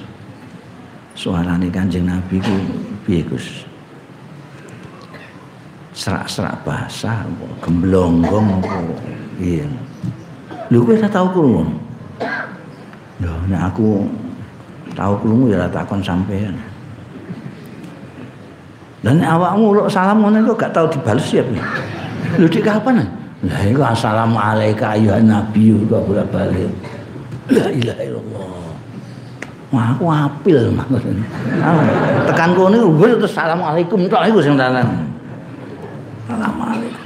suarane 1.15 1.71
Kanjeng 1.71 2.03
Nabi 2.03 2.43
ku 2.43 2.55
piye? 3.07 3.23
Serak-serak 5.93 6.57
bahasa 6.65 7.21
gemblonggong 7.61 8.61
iya. 9.37 9.65
Lho 10.73 10.81
kowe 10.81 10.97
ora 10.97 11.09
tau 11.09 11.27
krungu? 11.29 11.63
Lho 13.21 13.33
nek 13.49 13.61
aku 13.69 14.09
tau 14.97 15.13
krungu 15.21 15.53
ya 15.53 15.69
takon 15.69 16.01
sampean 16.01 16.57
dan 19.03 19.19
awakmu 19.21 19.75
lho 19.77 19.83
salam 19.85 20.23
ngono 20.23 20.41
kok 20.55 20.65
gak 20.65 20.73
tau 20.73 20.87
dibales 20.89 21.29
ya 21.29 21.45
lho 22.41 22.47
dik 22.49 22.65
kapan? 22.65 23.05
Lah 23.43 23.61
iku 23.67 23.83
assalamualaikum 23.83 24.87
ayuhan 24.87 25.27
nabi 25.27 25.75
kok 25.91 26.07
bolak-balik. 26.07 26.71
La 27.51 27.67
ilaha 27.67 28.01
illallah 28.07 28.63
Wah, 29.73 29.89
aku 29.89 30.05
apil 30.05 30.69
tekan 32.29 32.53
kono 32.53 32.77
gue 32.93 33.09
terus 33.17 33.33
assalamualaikum 33.33 34.05
tok 34.05 34.29
iku 34.29 34.37
sing 34.37 34.53
assalamualaikum. 36.23 37.05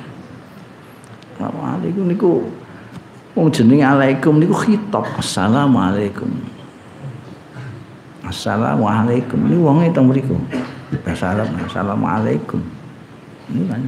Assalamualaikum. 1.37 2.03
Niku 2.09 2.29
wong 3.37 3.47
jenenge 3.53 3.85
alaikum 3.85 4.33
niku 4.37 4.55
khitab. 4.55 5.05
Assalamualaikum. 5.17 6.29
Assalamualaikum. 8.27 9.39
Ini 9.47 9.55
wonge 9.61 9.87
teng 9.93 10.09
mriku? 10.09 10.35
Bahasa 11.03 11.35
Arab 11.35 11.47
assalamualaikum. 11.67 12.61
Ini 13.53 13.61
kan. 13.67 13.81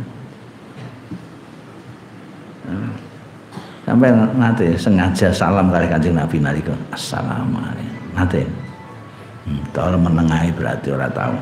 Sampai 3.89 4.13
nanti 4.13 4.77
sengaja 4.77 5.33
salam 5.33 5.73
kali 5.73 5.89
kanjeng 5.89 6.13
Nabi 6.13 6.37
nalika. 6.37 6.75
Assalamualaikum. 6.93 8.13
Nanti 8.13 8.45
Hmm, 9.49 9.97
menengahi 9.97 10.53
berarti 10.53 10.93
orang 10.93 11.09
tahu. 11.09 11.33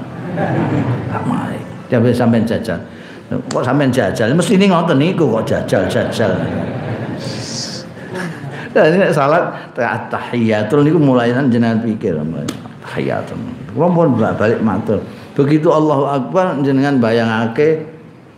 Mari. 1.28 1.60
Dia 1.92 2.00
sampai 2.16 2.48
jajal. 2.48 2.80
Kok 3.28 3.64
sampai 3.64 3.92
jajal? 3.92 4.32
Mesti 4.32 4.56
ini 4.56 4.72
ngotot 4.72 4.96
niku 4.96 5.28
kok 5.36 5.44
jajal 5.44 5.84
jajal. 5.92 6.32
Dan 8.72 8.94
ini 8.94 9.12
salat 9.12 9.52
tahiyatul 9.76 10.88
niku 10.88 10.96
mulai 10.96 11.36
jenengan 11.52 11.84
pikir 11.84 12.16
tahiyatul. 12.88 13.36
Kula 13.76 13.88
pun 13.92 14.16
balik 14.16 14.64
matur. 14.64 15.04
Begitu 15.36 15.68
Allahu 15.68 16.08
Akbar 16.08 16.56
jenengan 16.64 16.98
bayangake 17.04 17.84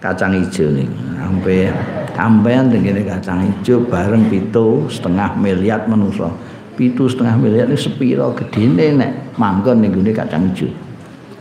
kacang 0.02 0.36
hijau 0.36 0.72
nih 0.74 0.88
sampai 1.20 1.70
sampean 2.16 2.72
dengan 2.72 3.04
kacang 3.04 3.46
hijau 3.46 3.84
bareng 3.88 4.32
pitu 4.32 4.88
setengah 4.88 5.36
miliar 5.36 5.84
manusia 5.88 6.32
pitu 6.80 7.12
setengah 7.12 7.36
miliar 7.36 7.68
ini 7.68 7.76
sepiro 7.76 8.32
gedine 8.32 8.96
nek 8.96 9.12
mangkon 9.36 9.84
gone 9.84 10.12
kacang 10.16 10.48
ijo. 10.56 10.72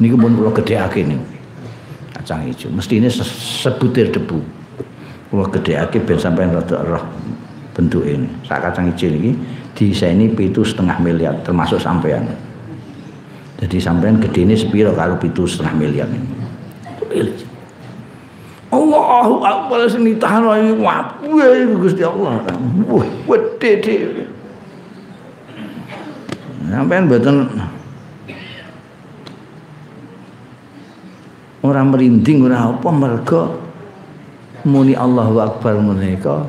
Niku 0.03 0.19
pun 0.19 0.35
kula 0.35 0.51
gedheake 0.51 1.07
niku. 1.07 1.38
Kacang 2.29 2.45
ijo 2.45 2.69
mesti 2.69 3.01
ini 3.01 3.09
sebutir 3.09 4.13
debu. 4.13 4.37
Kula 5.33 5.49
gedheake 5.49 5.97
ben 6.05 6.21
sampean 6.21 6.53
rada 6.53 6.85
roh 6.85 7.01
bentuk 7.73 8.05
ini. 8.05 8.29
Sak 8.45 8.69
kacang 8.69 8.93
ijo 8.93 9.09
iki 9.09 9.33
diiseni 9.73 10.29
pitu 10.37 10.61
setengah 10.61 11.01
miliar 11.01 11.41
termasuk 11.41 11.81
sampean. 11.81 12.29
Jadi 13.65 13.81
sampean 13.81 14.21
gedene 14.21 14.53
sepiro 14.53 14.93
kalau 14.93 15.17
pitu 15.17 15.49
setengah 15.49 15.73
miliar 15.73 16.05
ini. 16.05 16.37
Allahu 18.77 19.41
akbar 19.41 19.89
sing 19.89 20.05
tahan 20.21 20.45
wae 20.45 20.69
wae 20.77 21.65
Gusti 21.81 22.05
Allah. 22.05 22.45
Wah, 22.93 23.09
wedhe 23.25 23.73
sampean 26.69 27.09
mboten 27.09 27.49
ora 31.65 31.83
merinding 31.83 32.47
ora 32.47 32.71
apa 32.71 32.89
mergo 32.91 33.43
muni 34.67 34.95
Allahu 34.95 35.39
Akbar 35.43 35.79
menika 35.79 36.47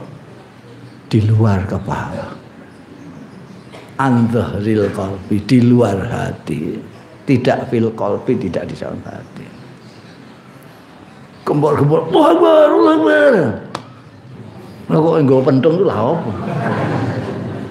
di 1.09 1.25
luar 1.25 1.65
kepala 1.65 2.35
andhahril 3.97 4.89
qalbi 4.93 5.37
di 5.43 5.59
luar 5.65 5.97
hati 6.09 6.77
tidak 7.25 7.69
fil 7.69 7.89
qalbi 7.93 8.37
tidak 8.37 8.69
di 8.69 8.75
dalam 8.77 9.01
hati 9.05 9.45
gembor-gembor 11.45 12.09
Allahu 12.09 12.27
Akbar 12.33 12.67
Allahu 12.69 12.95
Akbar 13.01 13.33
Lah 14.89 14.97
kok 14.97 15.21
nggo 15.21 15.37
pentung 15.45 15.73
itu 15.77 15.85
lah 15.85 15.97
apa? 16.01 16.31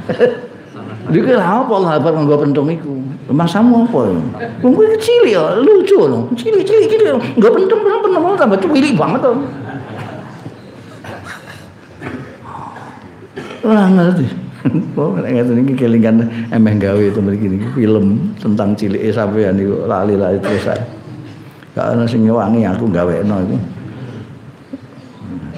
Dia 1.10 1.20
kira 1.24 1.42
apa 1.42 1.72
Allah 1.74 1.98
apa 1.98 2.14
nggo 2.14 2.36
pentung 2.38 2.70
iku? 2.70 2.94
Masamu 3.28 3.84
apa? 3.84 4.08
Wong 4.64 4.72
kuwi 4.72 4.88
kecil 4.96 5.28
ya, 5.28 5.60
lucu 5.60 6.00
loh. 6.00 6.24
Cilik-cilik 6.32 6.88
pentung 7.36 7.52
pentung 7.52 7.80
pentung 7.84 8.34
tambah 8.40 8.56
cilik 8.56 8.96
banget 8.96 9.20
tuh. 9.20 9.36
Ora 13.68 13.84
ngerti. 13.92 14.26
Oh, 14.98 15.14
nek 15.14 15.30
ngeten 15.30 15.62
iki 15.62 15.86
kelingan 15.86 16.26
emeh 16.50 16.74
gawe 16.82 16.98
itu 16.98 17.22
mriki 17.22 17.46
niki 17.46 17.68
film 17.78 18.34
tentang 18.42 18.74
cilike 18.74 19.14
sampean 19.14 19.54
niku 19.54 19.86
lali-lali 19.86 20.42
terus 20.42 20.66
ae. 20.66 20.82
Gak 21.78 21.94
ana 21.94 22.02
sing 22.02 22.26
nyewangi 22.26 22.66
aku 22.66 22.90
gawekno 22.90 23.38
iku. 23.46 23.56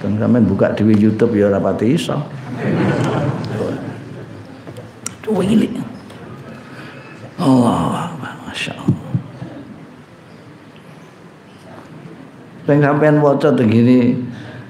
Kan 0.05 0.13
sampean 0.21 0.45
buka 0.45 0.77
di 0.77 0.85
YouTube 0.93 1.33
ya 1.33 1.49
ora 1.49 1.59
pati 1.59 1.97
iso. 1.97 2.21
Wili. 5.31 5.71
Allah, 7.41 8.13
Masya 8.47 8.73
Allah. 8.77 9.13
Sing 12.69 12.79
sampean 12.79 13.19
waca 13.19 13.51
begini 13.51 14.15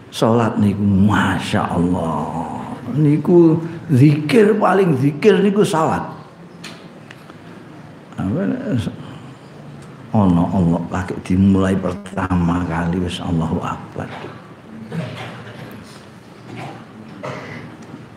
salat 0.08 0.56
niku 0.56 0.80
Masya 0.80 1.68
Allah. 1.68 2.62
Niku 2.96 3.60
zikir 3.92 4.56
paling 4.56 4.96
zikir 4.96 5.36
niku 5.42 5.66
salat. 5.66 6.00
Ono 10.10 10.42
Allah 10.50 10.82
lagi 10.90 11.14
dimulai 11.22 11.78
pertama 11.78 12.66
kali 12.66 12.98
wis 12.98 13.22
Allahu 13.22 13.62
Akbar. 13.62 14.08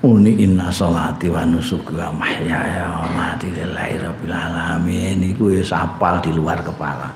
Uni 0.04 0.36
inna 0.36 0.68
sholati 0.68 1.32
wa 1.32 1.48
nusuki 1.48 1.96
wa 1.96 2.12
mahyaya 2.12 2.92
wa 2.92 3.08
mati 3.16 3.48
lillahi 3.48 4.04
rabbil 4.04 4.36
alamin 4.36 5.32
iku 5.32 5.48
wis 5.48 5.72
apal 5.72 6.20
di 6.20 6.36
luar 6.36 6.60
kepala. 6.60 7.08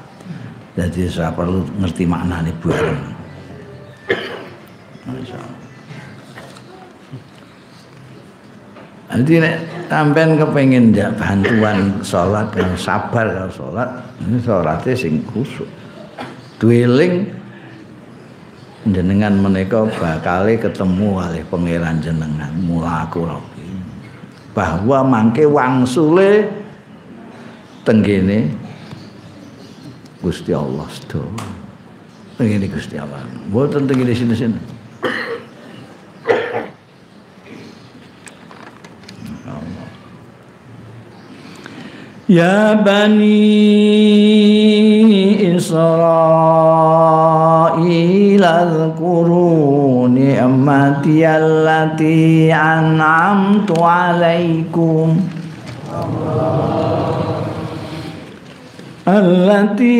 Jadi 0.71 1.03
saya 1.11 1.27
perlu 1.35 1.67
ngerti 1.83 2.07
maknane 2.07 2.47
bareng. 2.63 3.03
Jadi 9.07 9.33
nek 9.35 9.55
sampean 9.91 10.39
kepengin 10.39 10.95
ya 10.95 11.11
bantuan 11.11 11.91
sholat 12.07 12.47
dan 12.55 12.71
sabar 12.79 13.27
kalau 13.27 13.51
sholat, 13.51 13.89
ini 14.23 14.39
sholatnya 14.39 14.95
sing 14.95 15.19
kusuk. 15.35 15.67
Dwelling 16.55 17.35
jenengan 18.91 19.33
menika 19.35 19.87
bakal 19.99 20.47
ketemu 20.47 21.07
oleh 21.19 21.43
pangeran 21.47 21.99
jenengan. 21.99 22.51
Mulaku 22.63 23.27
robi. 23.27 23.67
Bahwa 24.55 25.05
mangke 25.05 25.45
wangsule 25.45 26.49
tenggene 27.85 28.51
Gusti 30.19 30.51
Allah 30.51 30.89
sedo 30.89 31.23
tenggene 32.37 32.69
Gusti 32.69 32.95
Allah. 32.97 33.21
Mboten 33.49 33.89
tenggene 33.89 34.13
sini-sini. 34.13 34.77
Ya 42.27 42.75
Bani 42.83 43.39
Israel 45.55 47.36
قيل 48.37 48.45
اذكروا 48.45 50.07
نعمتي 50.07 51.27
التي 51.27 52.53
أنعمت 52.53 53.79
عليكم. 53.79 55.17
التي 59.07 59.95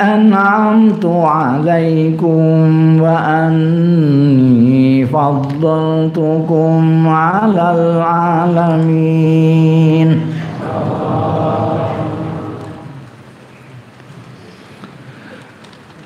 أنعمت 0.00 1.06
عليكم 1.06 2.52
وأني 3.02 5.06
فضلتكم 5.06 7.08
على 7.08 7.74
العالمين. 7.78 8.72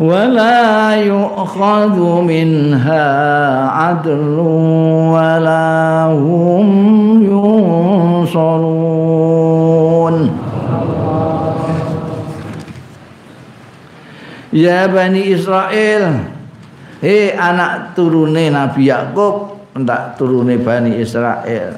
ولا 0.00 0.94
يؤخذ 0.96 2.20
منها 2.20 3.06
عدل 3.68 4.38
ولا 5.14 6.04
هم 6.10 6.68
ينصرون 8.32 8.94
يا 14.52 14.86
بني 14.86 15.34
إسرائيل 15.34 16.34
Hei 17.04 17.36
anak 17.36 17.92
turune 17.92 18.48
Nabi 18.48 18.88
Yakub, 18.88 19.60
entak 19.76 20.16
turune 20.16 20.56
Bani 20.56 21.04
Israel. 21.04 21.76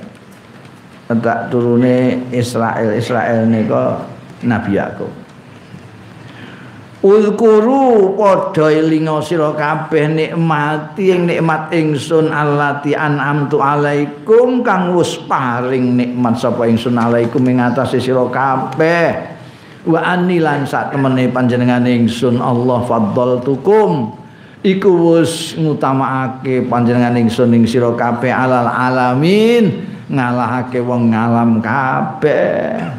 Entak 1.10 1.50
turune 1.50 2.22
Israel, 2.30 2.94
Israel 2.94 3.42
nika 3.50 4.06
Nabi 4.46 4.78
Yakub. 4.78 5.19
Ulkuru 7.01 8.13
padha 8.13 8.69
elinga 8.69 9.25
sira 9.25 9.57
kabeh 9.57 10.05
nikmati 10.05 11.09
ing 11.09 11.25
nikmat 11.25 11.73
ingsun 11.73 12.29
allati 12.29 12.93
an'amtu 12.93 13.57
alaikum 13.57 14.61
kang 14.61 14.93
wis 14.93 15.17
paring 15.25 15.97
nikmat 15.97 16.37
sapa 16.37 16.69
ingsun 16.69 17.01
alaikum 17.01 17.41
ing 17.49 17.57
atase 17.57 17.97
sira 17.97 18.21
kabeh. 18.29 19.33
Wa 19.81 20.13
anilan 20.13 20.61
sak 20.69 20.93
temene 20.93 21.25
panjenengan 21.33 21.81
ingsun 21.89 22.37
Allah 22.37 22.85
faddaltukum. 22.85 24.21
Iku 24.61 25.17
wis 25.17 25.57
ngutamakake 25.57 26.69
panjenengan 26.69 27.17
ingsun 27.17 27.49
ing 27.57 27.65
sira 27.65 27.89
kabeh 27.97 28.29
alal 28.29 28.69
alamin 28.69 29.89
ngalahake 30.05 30.77
wong 30.77 31.17
ngalam 31.17 31.65
kabeh 31.65 32.93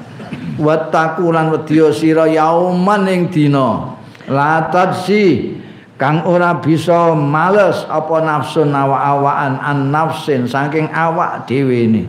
wattaqulan 0.59 1.53
wedya 1.53 1.93
sira 1.93 2.29
yauman 2.29 3.09
ing 3.09 3.31
dina. 3.33 3.97
Latadsi 4.27 5.57
kang 6.01 6.25
ora 6.27 6.59
bisa 6.59 7.15
males 7.15 7.87
apa 7.87 8.17
nafsu 8.25 8.67
nawa-awaan 8.67 9.61
an 9.61 9.79
nafsin 9.95 10.49
saking 10.51 10.91
awak 10.91 11.47
dhewe 11.47 11.87
ne 11.87 12.05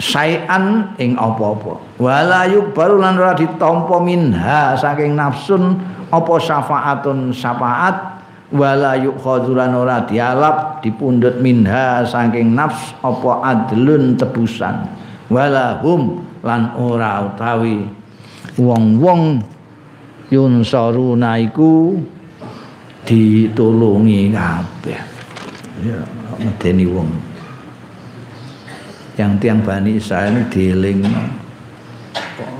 sayan 0.00 0.96
ing 0.96 1.14
apa-apa. 1.14 1.76
Wala 2.00 2.48
yubaru 2.48 2.98
lan 2.98 3.20
ora 3.20 3.36
ditampa 3.36 4.00
minha 4.00 4.74
saking 4.74 5.14
nafsun 5.14 5.76
apa 6.10 6.34
syafaatun 6.40 7.30
syafaat 7.30 8.19
wala 8.50 8.98
yukhadzulan 8.98 9.70
ora 9.74 10.02
dialap 10.06 10.82
dipundhut 10.82 11.38
minha 11.38 12.02
saking 12.02 12.54
nafs 12.54 12.94
apa 13.02 13.30
adlun 13.46 14.18
tebusan. 14.18 14.90
Wala 15.30 15.78
hum 15.82 16.26
lan 16.42 16.74
ora 16.74 17.30
utawi. 17.30 17.86
Wong-wong 18.58 19.38
yunsaruna 20.34 21.38
iku 21.38 21.94
ditulungi 23.06 24.34
kabeh. 24.34 25.00
Ya 25.86 26.00
medeni 26.42 26.86
wong. 26.90 27.10
Yang 29.14 29.32
tiang 29.38 29.60
Bani 29.62 30.00
Israel 30.00 30.48
dieling 30.50 31.04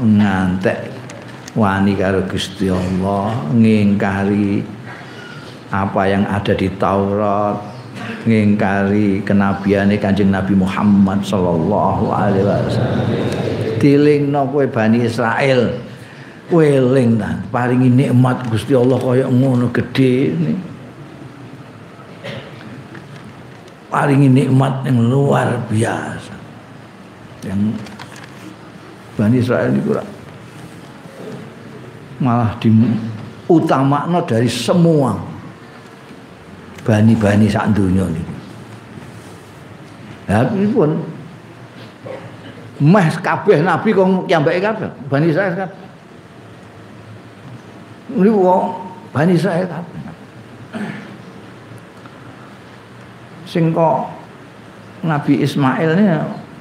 ngantek 0.01 0.93
wani 1.57 1.99
karo 1.99 2.22
Gusti 2.28 2.70
Allah 2.70 3.34
ngingkari 3.51 4.62
apa 5.71 6.03
yang 6.11 6.27
ada 6.27 6.51
di 6.55 6.66
Taurat 6.75 7.57
ngingkari 8.27 9.23
kenabiane 9.23 9.97
Kanjeng 9.97 10.35
Nabi 10.35 10.59
Muhammad 10.59 11.23
sallallahu 11.23 12.11
alaihi 12.11 12.45
wasallam. 12.45 13.07
Dilingno 13.81 14.45
kowe 14.51 14.66
Bani 14.68 15.07
Israel 15.07 15.79
kowe 16.51 16.61
eling 16.61 17.16
ta? 17.16 17.39
Paringi 17.49 17.89
nikmat 17.89 18.45
Gusti 18.51 18.75
Allah 18.75 18.99
kaya 18.99 19.27
ngono 19.31 19.71
gedhe 19.73 20.35
paringi 23.91 24.31
nikmat 24.31 24.87
yang 24.87 24.99
luar 25.07 25.59
biasa. 25.66 26.35
Yang 27.47 27.79
Bani 29.16 29.37
Israel 29.39 29.73
kurang 29.87 30.11
malah 32.21 32.53
diutamakno 32.61 34.21
dari 34.29 34.45
semua 34.45 35.30
bani-bani 36.87 37.47
sak 37.51 37.72
ini. 37.76 38.22
Tapi 40.31 40.62
pun 40.70 40.95
meh 42.81 43.07
kabeh 43.20 43.61
nabi 43.61 43.93
kok 43.93 44.24
kiambake 44.24 44.62
kabeh 44.62 44.89
Bani 45.11 45.28
Israel 45.28 45.53
kabeh. 45.53 45.87
Ini 48.14 48.31
kok 48.31 48.64
Bani 49.11 49.33
Israel 49.35 49.66
kabeh. 49.66 49.99
Sing 53.45 53.74
Nabi 55.01 55.43
Ismail 55.43 55.99
ini 55.99 56.07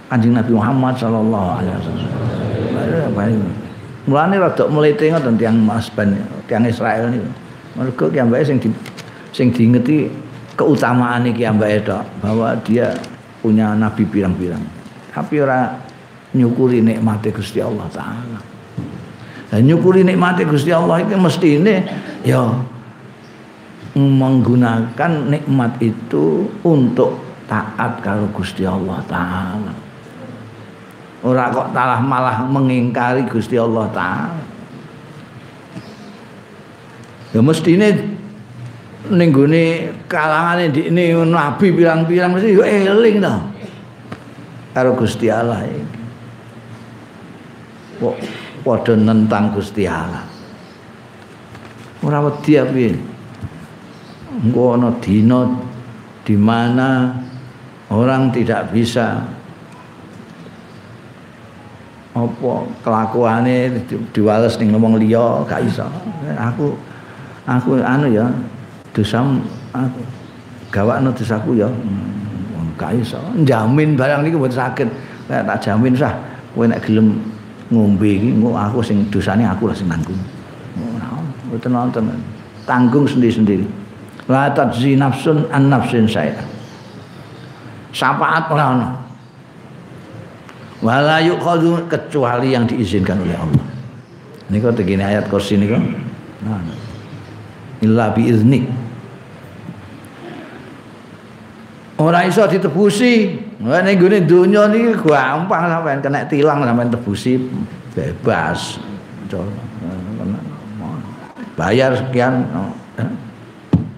Kanjeng 0.10 0.34
Nabi 0.34 0.52
Muhammad 0.58 0.98
sallallahu 0.98 1.50
alaihi 1.62 1.76
wasallam. 1.78 3.54
Mulane 4.10 4.42
rada 4.42 4.66
mlete 4.66 5.06
ngoten 5.14 5.38
tiyang 5.38 5.54
Mas 5.62 5.86
Ben, 5.94 6.18
tiyang 6.50 6.66
Israel 6.66 7.14
niku. 7.14 7.30
Mergo 7.78 8.10
ki 8.10 8.18
ambake 8.18 8.42
sing 8.50 8.58
sing 9.32 9.54
diingeti 9.54 10.10
keutamaan 10.58 11.24
iki 11.30 11.48
ambake 11.48 11.86
tok 11.86 12.04
bahwa 12.20 12.52
dia 12.66 12.92
punya 13.40 13.72
nabi 13.78 14.04
pirang-pirang. 14.04 14.62
Tapi 15.16 15.36
ora 15.40 15.80
nyukuri 16.36 16.84
nikmate 16.84 17.32
Gusti 17.32 17.64
Allah 17.64 17.88
taala. 17.90 18.40
Dan 19.50 19.66
nyukuri 19.66 20.04
nikmate 20.06 20.46
Gusti 20.46 20.70
Allah 20.70 21.02
itu 21.02 21.16
mesti 21.16 21.50
ini 21.58 21.76
ya 22.28 22.44
menggunakan 23.98 25.12
nikmat 25.32 25.82
itu 25.82 26.46
untuk 26.62 27.18
taat 27.50 28.04
kalau 28.06 28.30
Gusti 28.36 28.68
Allah 28.68 29.02
taala. 29.10 29.74
Ora 31.20 31.52
kok 31.52 31.76
talah 31.76 32.00
malah 32.00 32.46
mengingkari 32.48 33.28
Gusti 33.28 33.60
Allah 33.60 33.90
taala. 33.92 34.44
Ya 37.30 37.46
mestine 37.46 38.19
ning 39.10 39.30
gone 39.34 39.94
kalangane 40.06 40.70
ndikne 40.70 41.18
nabi 41.26 41.74
pirang-pirang 41.74 42.30
mesti 42.34 42.56
yo 42.56 42.64
eling 42.64 43.18
to. 43.22 43.36
Karo 44.74 44.94
Gusti 44.94 45.28
Allah 45.28 45.66
iki. 45.66 45.84
Kok 48.00 48.16
padha 48.64 48.94
nentang 48.96 49.52
Gusti 49.52 49.84
Allah. 49.90 50.24
Ora 52.06 52.24
wedi 52.24 52.56
piye. 52.56 52.92
Engko 54.40 54.78
ana 54.78 54.94
dina 55.04 55.44
di 56.24 56.38
mana 56.38 57.12
orang 57.90 58.30
tidak 58.30 58.70
bisa 58.72 59.26
apa 62.14 62.52
kelakuane 62.84 63.82
diwales 64.14 64.58
ning 64.60 64.74
ngomong 64.74 65.00
liya 65.00 65.42
gak 65.48 65.64
iso 65.66 65.86
aku 66.36 66.76
aku 67.48 67.80
anu 67.80 68.10
ya 68.12 68.28
dosa 68.96 69.22
aku 69.74 70.02
gawakno 70.74 71.10
dosaku 71.14 71.58
ya. 71.58 71.70
Hmm, 71.70 72.74
gak 72.80 72.96
iso 72.98 73.20
jamin 73.46 74.00
barang 74.00 74.26
niku 74.26 74.42
mboten 74.42 74.58
saged. 74.58 74.90
Tak 75.30 75.60
jamin 75.62 75.94
sah. 75.94 76.14
Kowe 76.58 76.66
nek 76.66 76.82
gelem 76.84 77.18
ngombe 77.70 78.10
iki 78.10 78.30
aku 78.36 78.82
sing 78.82 79.06
dosane 79.14 79.46
aku 79.46 79.70
lah 79.70 79.76
sing 79.78 79.86
nanggung. 79.88 80.18
Mboten 81.50 81.72
nonton. 81.72 82.04
Tanggung 82.66 83.06
sendiri-sendiri. 83.10 83.66
La 84.30 84.50
tajzi 84.54 84.94
nafsun 84.94 85.50
an 85.50 85.74
nafsin 85.74 86.06
saya 86.06 86.38
syafaat 87.94 88.46
ora 88.50 88.66
ono. 88.74 88.88
Wala 90.80 91.20
yuqadu 91.20 91.92
kecuali 91.92 92.56
yang 92.56 92.64
diizinkan 92.64 93.20
oleh 93.20 93.36
Allah. 93.36 93.66
Niku 94.48 94.72
tegene 94.72 95.04
ayat 95.04 95.28
kursi 95.28 95.60
niku. 95.60 95.76
Nah. 96.48 96.64
Illa 97.84 98.16
bi 98.16 98.32
iznik. 98.32 98.64
Ora 102.00 102.24
iso 102.24 102.48
ditebusi. 102.48 103.36
Nek 103.60 103.84
ning 103.84 103.96
gone 104.00 104.18
donya 104.24 104.72
niki 104.72 104.96
gampang 105.04 105.68
sampean 105.68 106.00
kena 106.00 106.24
tilang 106.32 106.64
sampean 106.64 106.88
tebusi 106.88 107.36
bebas. 107.92 108.80
Bayar 111.60 111.92
sekian 112.00 112.48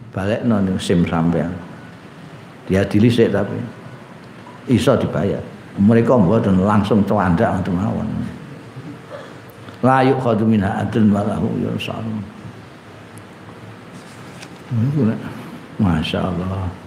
balik 0.09 0.41
no 0.49 0.57
sim 0.81 1.05
sampean. 1.05 1.53
Dia 2.65 2.81
dilisik 2.89 3.29
tapi 3.29 3.57
iso 4.65 4.97
dibayar 4.97 5.41
mereka 5.79 6.19
mboten 6.19 6.61
langsung 6.61 7.01
celandak 7.07 7.47
ngoten 7.57 7.73
mawon 7.73 8.07
la 9.81 10.05
yukhadu 10.05 10.45
minha 10.45 10.83
adun 10.83 11.09
wa 11.09 11.25
lahu 11.25 11.47
yursal 11.57 12.03
Niku 14.71 15.03
nek 15.03 15.19
masyaallah. 15.83 16.80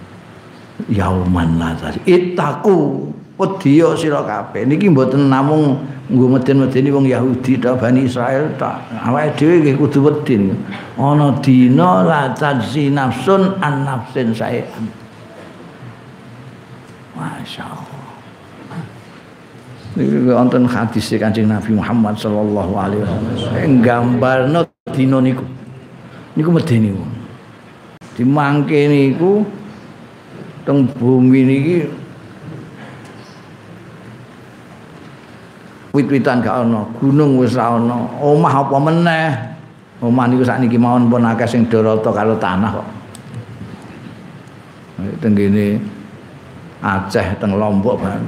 Yauman 0.91 1.55
lazar. 1.55 1.95
Itaku 2.03 3.07
wedya 3.39 3.95
sira 3.95 4.21
kabeh. 4.27 4.67
Niki 4.67 4.91
mboten 4.91 5.31
namung 5.31 5.79
nggo 6.11 6.37
meden-medeni 6.37 6.91
wong 6.93 7.07
Yahudi 7.09 7.57
ta 7.57 7.73
Bani 7.73 8.05
Israel 8.05 8.53
tak 8.59 8.83
awake 9.07 9.39
dhewe 9.39 9.63
nggih 9.63 9.75
kudu 9.79 9.99
wedi. 10.03 10.51
Ana 10.99 11.31
dina 11.39 12.03
la 12.03 12.21
tajzi 12.35 12.91
nafsun 12.91 13.55
an 13.63 13.87
nafsin 13.87 14.35
saean. 14.35 14.83
Masyaallah. 17.15 18.03
Niki 19.95 20.27
wonten 20.27 20.67
hadis 20.67 21.07
Kanjeng 21.15 21.47
Nabi 21.47 21.71
Muhammad 21.71 22.19
sallallahu 22.19 22.73
alaihi 22.75 22.99
wasallam. 23.07 23.79
Gambarno 23.79 24.67
dina 24.91 25.23
niku. 25.23 25.47
Niku 26.35 26.51
medeni 26.51 26.91
wong. 26.91 27.11
Dimangke 28.19 28.91
niku 28.91 29.47
teng 30.65 30.89
bumi 30.97 31.41
niki 31.45 31.77
wit-witan 35.95 36.43
gak 36.43 36.67
ana, 36.67 36.83
gunung 36.99 37.39
wis 37.39 37.55
ora 37.55 37.79
ana, 37.79 37.97
omah 38.19 38.53
apa 38.67 38.77
meneh. 38.83 39.31
Omah 40.03 40.27
niku 40.27 40.43
sakniki 40.43 40.75
mawon 40.75 41.07
pun 41.07 41.23
akeh 41.23 41.47
sing 41.47 41.71
dorata 41.71 42.11
karo 42.11 42.35
tanah 42.35 42.67
kok. 42.67 42.87
Teng 45.23 45.31
kene 45.31 45.79
Aceh 46.83 47.39
teng 47.39 47.55
Lombok 47.55 48.03
barang. 48.03 48.21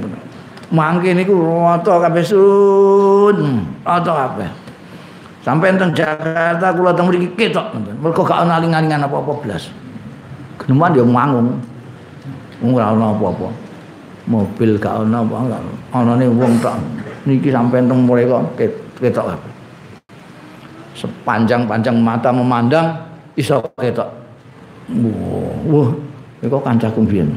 Mangke 0.72 1.12
niku 1.12 1.36
rata 1.44 2.08
kabeh 2.08 2.24
sun, 2.24 3.68
rata 3.84 4.12
kabeh. 4.16 4.48
Sampai 5.44 5.76
teng 5.76 5.92
Jakarta 5.92 6.72
kula 6.72 6.96
teng 6.96 7.12
mriki 7.12 7.36
ketok, 7.36 7.76
mergo 8.00 8.24
gak 8.24 8.48
ana 8.48 8.56
aling-alingan 8.56 9.04
apa-apa 9.04 9.32
blas. 9.44 9.68
Geneman 10.56 10.96
dia 10.96 11.04
mangung. 11.04 11.60
Ora 12.62 12.94
ana 12.94 13.14
apa-apa. 13.14 13.48
Mobil 14.28 14.76
gak 14.76 15.08
ana 15.08 15.24
apa 15.24 15.34
anane 15.94 16.26
wong 16.28 16.60
tok. 16.60 16.76
Niki 17.24 17.52
sampean 17.52 17.88
teng 17.88 18.04
mereka 18.04 18.40
ketok 18.98 19.36
kabeh. 19.36 19.52
Sepanjang-panjang 20.98 21.96
mata 22.00 22.32
memandang 22.32 22.86
iso 23.38 23.60
ketok. 23.78 24.08
Wah, 25.68 25.88
iku 26.40 26.58
kancaku 26.64 27.04
mbiyen. 27.04 27.28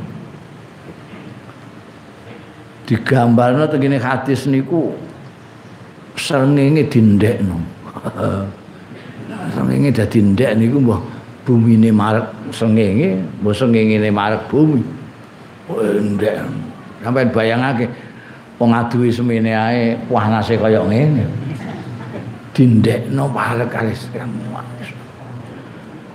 Digambarno 2.87 3.67
teng 3.67 3.83
hadis 3.99 4.47
niku 4.47 4.95
srengenge 6.15 6.87
dindekno. 6.91 7.57
Srengenge 9.51 9.89
dadi 9.91 10.19
ndek 10.21 10.51
niku 10.59 10.77
mbah 10.79 11.01
bumine 11.43 11.89
marek 11.89 12.29
srengenge, 12.53 13.19
mbah 13.41 13.53
srengenge 13.55 13.97
marek 14.11 14.47
bumi. 14.47 15.00
Ndek. 15.79 16.35
Sampai 17.03 17.25
bayangake 17.29 17.89
wong 18.59 18.71
aduwe 18.73 19.09
semene 19.09 19.51
ae 19.55 19.97
panase 20.09 20.57
kaya 20.57 20.83
ngene. 20.85 21.23
Dindekno 22.51 23.31
parek 23.31 23.71
kalis 23.71 24.11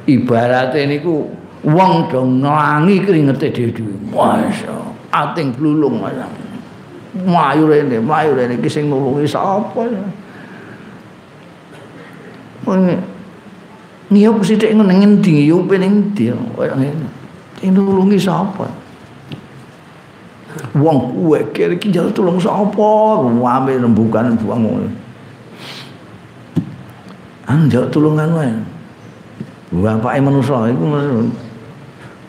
ibarate 0.07 0.87
niku 0.87 1.27
wong 1.67 2.07
do 2.07 2.23
nglangi 2.23 3.03
keringete 3.03 3.51
dhewe 3.51 3.91
masya 4.15 4.71
ating 5.11 5.51
blulung 5.59 5.99
masya 5.99 6.31
mayu 7.27 7.67
rene 7.67 7.99
mayu 7.99 8.39
rene 8.39 8.55
iki 8.55 8.71
sing 8.71 8.87
nulungi 8.87 9.27
sapa 9.27 9.83
ya? 9.91 10.05
Niyo 14.07 14.39
sithik 14.47 14.71
ngono 14.71 14.95
ngendi 14.95 15.51
yo 15.51 15.67
pening 15.67 16.15
ndi 16.15 16.31
kaya 16.55 16.79
ngene. 16.79 17.07
Sing 17.59 17.75
nulungi 17.75 18.23
sapa? 18.23 18.71
Wong 20.77 20.99
kira 21.57 21.73
iki 21.73 21.89
njaluk 21.89 22.13
tulung 22.13 22.39
sapa? 22.41 22.93
Ngame 23.25 23.81
rembukan 23.81 24.37
buang 24.37 24.61
ngono. 24.61 24.89
An 27.49 27.67
njaluk 27.67 27.89
tulungan 27.89 28.29
wae. 28.37 28.53
Bapake 29.73 30.21
manusa 30.23 30.69
iku 30.71 30.85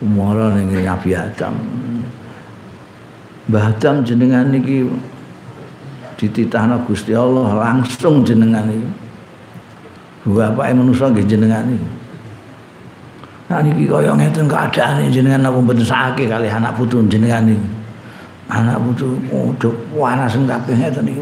umara 0.02 0.56
ning 0.56 0.72
Nabi 0.72 1.10
Adam. 1.14 1.54
Mbah 3.48 3.72
Adam 3.72 4.04
jenengan 4.04 4.52
iki 4.52 4.88
dititahna 6.18 6.82
Gusti 6.88 7.14
Allah 7.14 7.52
langsung 7.54 8.24
jenengan 8.24 8.66
iki. 8.66 8.90
Bapake 10.28 10.72
manusa 10.72 11.12
nggih 11.12 11.26
jenengan 11.28 11.68
iki. 11.68 11.88
Nah 13.48 13.64
niki 13.64 13.88
kaya 13.88 14.12
ngeten 14.12 14.44
keadaane 14.44 15.08
jenengan 15.08 15.48
napa 15.48 15.56
mboten 15.56 15.80
sakake 15.80 16.28
kali 16.28 16.52
anak 16.52 16.76
putu 16.76 17.00
jenengan 17.08 17.48
iki 17.48 17.77
anak 18.48 18.80
putu 18.80 19.12
udah 19.28 19.74
panas 19.92 20.32
kabeh 20.32 20.74
ngeten 20.80 21.04
iki 21.04 21.20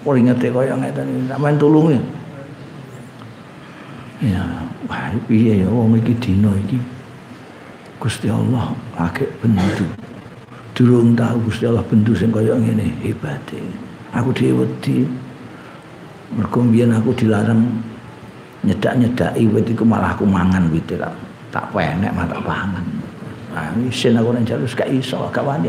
keringete 0.00 0.48
kaya 0.48 0.74
ngeten 0.80 1.04
iki. 1.04 1.20
Sampean 1.28 1.54
tulungi 1.60 2.00
ya. 4.24 4.42
Wah 4.88 5.12
piye 5.28 5.62
ya 5.62 5.68
wong 5.68 6.00
iki 6.00 6.16
dina 6.16 6.48
iki. 6.64 6.80
Gusti 8.00 8.32
Allah 8.32 8.72
akeh 8.96 9.28
bendu. 9.44 9.86
Durung 10.72 11.12
tahu 11.12 11.52
Gusti 11.52 11.68
Allah 11.68 11.84
bendu 11.84 12.16
sing 12.16 12.32
kaya 12.32 12.56
ngene 12.56 12.88
hebate. 13.04 13.60
Aku 14.16 14.32
dhewe 14.32 14.64
wedi. 14.64 15.04
Mergo 16.32 16.64
aku 16.64 17.12
dilarang 17.12 17.60
nyedak-nyedaki 18.64 19.44
wit 19.52 19.68
iku 19.68 19.84
malah 19.84 20.16
aku 20.16 20.24
mangan 20.24 20.72
wit 20.72 20.88
tak 20.88 21.12
tak 21.52 21.68
penek 21.68 22.08
malah 22.16 22.32
tak 22.32 22.40
pangan. 22.48 22.84
Nah 23.52 23.68
isin 23.84 24.16
aku 24.16 24.32
nang 24.32 24.48
jalur 24.48 24.64
gak 24.64 24.88
iso 24.88 25.28
gak 25.28 25.44
wani 25.44 25.68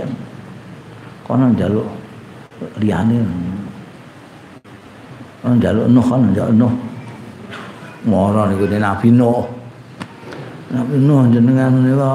kono 1.27 1.49
njaluk 1.51 1.87
liyane. 2.79 3.19
Kono 5.41 5.53
njaluk 5.55 5.85
nuh 5.89 6.05
kono 6.05 6.25
njaluk 6.31 6.55
nuh. 6.55 6.73
Mara 8.03 8.51
niku 8.51 8.67
Nabi 8.67 9.07
Nuh. 9.11 9.43
Nabi 10.71 10.95
Nuh 10.99 11.21
jenengan 11.31 11.71
niku 11.79 12.07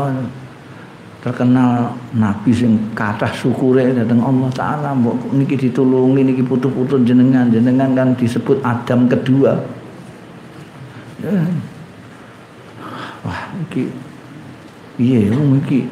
terkenal 1.19 1.91
nabi 2.15 2.55
sing 2.55 2.79
kathah 2.95 3.33
syukure 3.35 3.91
dateng 3.97 4.21
Allah 4.23 4.51
taala. 4.55 4.91
Mbok 4.95 5.33
niki 5.35 5.57
ditulungi 5.57 6.23
niki 6.23 6.43
putu-putu 6.45 7.01
jenengan. 7.03 7.51
Jenengan 7.51 7.97
kan 7.97 8.09
disebut 8.15 8.61
Adam 8.63 9.09
kedua. 9.09 9.57
Ya. 11.19 11.35
wah 13.27 13.51
iki 13.67 13.91
piye 14.97 15.29
iki 15.29 15.91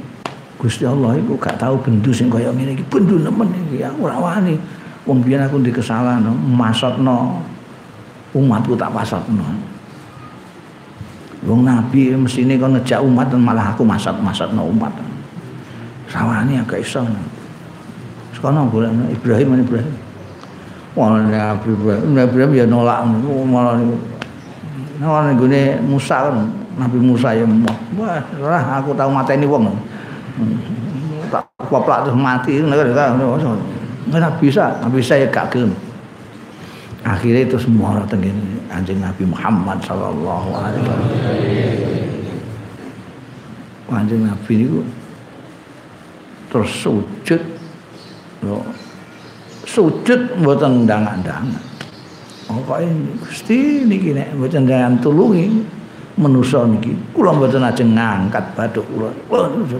Gusti 0.57 0.89
Allah 0.89 1.17
iku 1.21 1.37
gak 1.37 1.61
tahu 1.61 1.77
bendu 1.81 2.11
sing 2.13 2.33
kaya 2.33 2.49
ngene 2.49 2.77
iki. 2.77 2.85
Bendu 2.89 3.21
nemen 3.21 3.53
iki 3.69 3.85
aku 3.85 4.09
ora 4.09 4.17
wani. 4.17 4.57
Wong 5.07 5.23
biyen 5.23 5.45
aku 5.45 5.61
ndek 5.61 5.79
kesalahan 5.79 6.25
masotno. 6.33 7.45
Umatku 8.37 8.77
tak 8.77 8.93
pasotno 8.93 9.77
wong 11.47 11.63
nabi 11.63 12.11
mesine 12.19 12.59
kon 12.59 12.75
ngejak 12.75 12.99
umat 13.01 13.31
malah 13.39 13.73
aku 13.73 13.87
masot-masotno 13.87 14.67
umat. 14.67 14.93
Sawani 16.11 16.59
agak 16.59 16.83
iso. 16.83 17.07
Sekono 18.35 18.67
golek 18.69 18.91
Ibrahim 19.15 19.63
Ibrahim. 19.63 19.95
Wong 20.99 21.31
nabi 21.31 21.71
Ibrahim 21.71 22.19
Ibrahim 22.19 22.53
ya 22.53 22.65
nolak 22.67 23.07
malah 23.47 23.79
Nah, 24.97 25.29
ini 25.29 25.77
Musa 25.85 26.33
Nabi 26.81 26.97
Musa 26.97 27.37
ya, 27.37 27.45
wah, 28.01 28.81
aku 28.81 28.97
tahu 28.97 29.13
mata 29.13 29.37
ini 29.37 29.45
wong. 29.45 29.69
Tak 31.33 31.43
koplak 31.67 32.07
terus 32.07 32.17
mati 32.17 32.63
nggak 32.63 34.35
bisa 34.39 34.63
nggak 34.79 34.93
bisa 34.95 35.13
ya 35.19 35.27
gak 35.31 35.51
gelem. 35.51 35.75
Akhirnya 37.07 37.47
itu 37.47 37.59
semua 37.59 37.95
orang 37.95 38.07
tenggine 38.11 38.43
anjing 38.67 38.99
Nabi 38.99 39.23
Muhammad 39.31 39.79
Sallallahu 39.87 40.49
Alaihi 40.59 40.83
Wasallam. 40.83 41.11
Anjing 43.95 44.23
Nabi 44.27 44.55
itu 44.67 44.83
terus 46.51 46.71
sujud 46.83 47.43
sujud 49.67 50.21
buatan 50.47 50.87
ndang-ndang 50.87 51.51
oh 52.47 52.63
kok 52.63 52.79
ini 52.79 53.19
gusti 53.19 53.83
niki 53.83 54.15
nek 54.15 54.31
mboten 54.39 54.63
jangan 54.63 54.95
tulungi 55.03 55.51
menusa 56.15 56.63
niki 56.71 56.95
kula 57.11 57.35
mboten 57.35 57.67
ajeng 57.67 57.99
ngangkat 57.99 58.45
bathuk 58.55 58.87
kula. 58.95 59.11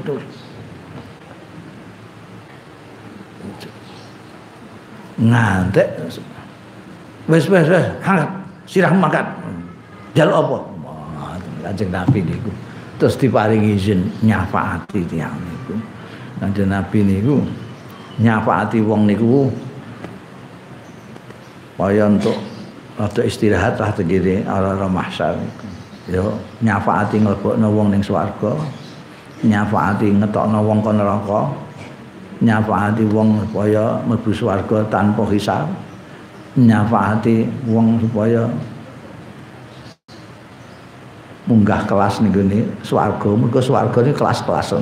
Terus 0.03 0.27
ngantek. 5.21 5.89
Wis 7.27 7.49
wis 7.51 7.67
wis 7.67 7.87
hangat 8.05 8.29
sirah 8.69 8.93
makan 8.95 9.27
jaluk 10.15 10.37
apa? 10.37 10.57
Kanjeng 11.67 11.91
nabi 11.91 12.23
niku. 12.23 12.51
Terus 12.97 13.19
diparingi 13.19 13.77
izin 13.77 14.01
nyafaati 14.23 15.03
tiyang 15.11 15.35
niku. 15.35 15.75
Kanjeng 16.39 16.71
nabi 16.71 17.03
niku 17.03 17.43
nyafaati 18.23 18.79
wong 18.87 19.11
niku. 19.11 19.51
Kaya 21.77 22.09
untuk 22.09 22.39
rada 22.97 23.21
istirahat 23.21 23.77
lah 23.77 23.93
tegire 23.93 24.47
ala 24.47 24.79
niku. 24.79 25.67
Ya 26.07 26.23
nyafaati 26.63 27.19
nglebokno 27.19 27.67
wong 27.67 27.91
ning 27.91 28.03
swarga 28.07 28.55
nyafaati 29.43 30.17
ngetokno 30.17 30.63
wong 30.63 30.79
kon 30.81 30.97
neraka 30.97 31.51
nyafaati 32.43 33.05
wong 33.09 33.41
supaya 33.49 34.01
mlebu 34.05 34.31
swarga 34.33 34.85
tanpa 34.93 35.25
hisab 35.33 35.69
nyafaati 36.57 37.49
wong 37.69 38.01
supaya 38.01 38.49
munggah 41.47 41.87
kelas 41.87 42.21
ning 42.21 42.35
gone 42.35 42.67
swarga. 42.83 43.31
Mergo 43.39 43.61
swarga 43.63 43.99
ini 44.03 44.13
kelas-kelas. 44.13 44.75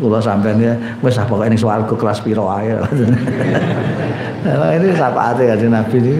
Kula 0.00 0.20
sampean 0.20 0.60
ya 0.60 0.76
wis 1.00 1.16
apa 1.16 1.48
ning 1.48 1.56
swarga 1.56 1.94
kelas 1.94 2.20
piro 2.20 2.44
Nah, 4.44 4.76
ini 4.76 4.92
syafaate 4.92 5.48
kanjeng 5.48 5.72
Nabi 5.72 5.96
ini 6.04 6.14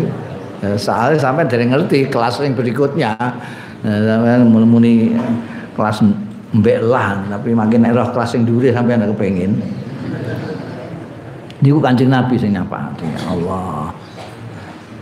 soalnya 0.81 1.21
sampai 1.21 1.45
dari 1.45 1.69
ngerti 1.69 2.09
kelas 2.09 2.41
yang 2.41 2.57
berikutnya. 2.57 3.13
Nah, 3.85 3.99
sampai 4.01 4.41
muni 4.49 5.13
kelas 5.77 6.01
mbek 6.55 6.79
tapi 7.31 7.51
makin 7.51 7.91
roh 7.91 8.09
kelas 8.15 8.39
dulu 8.47 8.67
sampai 8.71 8.95
anda 8.95 9.11
kepengin. 9.11 9.59
Niku 11.65 11.81
kancing 11.81 12.13
nabi 12.13 12.37
sing 12.37 12.55
nyapa 12.55 12.93
ya 13.01 13.21
Allah. 13.33 13.91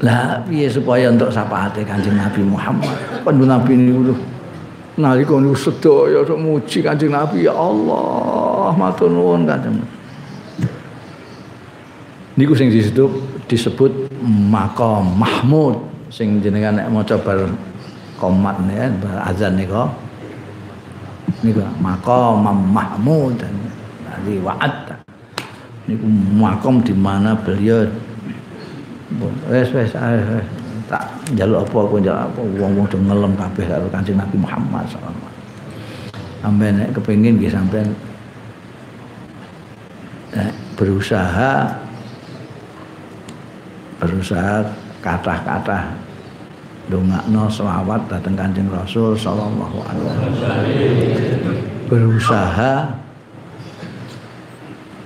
Lah 0.03 0.43
piye 0.47 0.67
supaya 0.67 1.11
untuk 1.11 1.31
syafaate 1.31 1.85
kancing 1.85 2.17
nabi 2.17 2.43
Muhammad? 2.43 2.97
Pendu 3.23 3.45
nabi 3.45 3.77
niku 3.77 4.17
nalika 4.97 5.35
niku 5.41 5.57
sedaya 5.57 6.21
sok 6.25 6.39
muji 6.41 6.79
kancing 6.85 7.13
nabi 7.13 7.49
ya 7.49 7.55
Allah 7.57 8.77
matur 8.77 9.09
nuwun 9.09 9.49
kancing 9.49 9.81
niku 12.37 12.53
sing 12.53 12.69
disebut 12.69 13.13
disebut 13.49 13.93
makom 14.25 15.17
mahmud 15.17 15.81
sing 16.13 16.41
jenengan 16.45 16.77
nek 16.77 16.89
maca 16.93 17.17
bar 17.17 17.49
komat 18.21 18.57
ya 18.69 18.93
bar 19.01 19.17
azan 19.33 19.57
niku 19.57 19.89
niku 21.43 21.63
makom 21.79 22.43
mahmud 22.47 23.39
dan 23.39 23.55
wa'ad 24.43 24.97
niku 25.91 26.07
makom 26.39 26.83
di 26.83 26.95
mana 26.95 27.35
beliau? 27.35 27.87
Wes 29.51 29.69
wes 29.77 29.93
tak 30.89 31.05
jaluk 31.37 31.65
apa 31.65 31.77
aku 31.85 31.97
jaluk 32.01 32.23
apa. 32.33 32.41
Wong-wong 32.59 32.87
do 32.89 32.99
ngelem 33.01 33.33
kabeh 33.37 33.65
karo 33.65 33.87
Kanjeng 33.93 34.19
Nabi 34.21 34.37
Muhammad 34.41 34.85
sallallahu 34.89 35.13
alaihi 35.15 35.25
wasallam. 35.25 36.41
Sampai 36.43 36.69
nek 36.75 36.89
kepengin 36.97 37.39
nggih 37.39 37.53
sampean 37.53 37.87
berusaha 40.75 41.77
berusaha 44.01 44.65
kata-kata 45.05 45.93
dongakno 46.91 47.47
selawat 47.47 48.11
datang 48.11 48.35
Kanjeng 48.35 48.67
Rasul 48.67 49.15
sallallahu 49.15 49.79
alaihi 49.87 50.07
wasallam. 50.09 50.67
Berusaha 51.87 52.73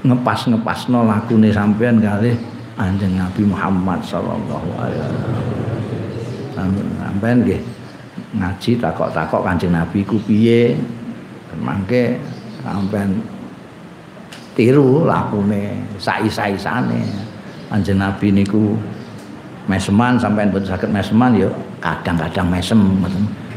ngepas-ngepasno 0.07 1.05
lakune 1.05 1.51
sampean 1.51 1.99
kali 2.01 2.33
Kanjeng 2.79 3.19
Nabi 3.19 3.43
Muhammad 3.45 4.01
sallallahu 4.01 4.69
alaihi 4.81 5.01
wasallam. 5.05 5.45
Sampean 6.97 7.37
nggih 7.45 7.61
ngaji 8.41 8.71
takok-takok 8.81 9.43
Kanjeng 9.45 9.75
Nabi 9.77 10.01
ku 10.07 10.17
piye? 10.25 10.79
Mangke 11.57 12.21
sampean 12.61 13.21
tiru 14.57 15.05
lakune 15.05 15.85
sai-saisane 16.01 17.05
Kanjeng 17.69 18.01
Nabi 18.01 18.33
niku 18.33 18.77
meseman 19.67 20.15
sampean 20.19 20.51
boten 20.55 20.67
saged 20.67 20.91
meseman 20.91 21.35
ya 21.35 21.51
kadang-kadang 21.83 22.47
mesem. 22.47 22.81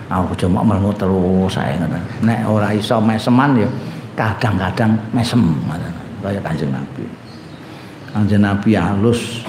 Aku 0.10 0.34
cuma 0.34 0.66
mlemu 0.66 0.90
terus 0.98 1.54
saya 1.54 1.78
ngoten. 1.78 2.02
Nek 2.26 2.50
ora 2.50 2.74
iso 2.74 2.98
meseman 2.98 3.54
ya 3.62 3.70
kadang-kadang 4.18 4.98
mesem 5.14 5.42
ngoten. 5.70 5.94
Kaya 6.20 6.42
Kanjeng 6.42 6.74
Nabi. 6.74 7.06
Kanjeng 8.12 8.42
Nabi 8.44 8.72
halus 8.76 9.46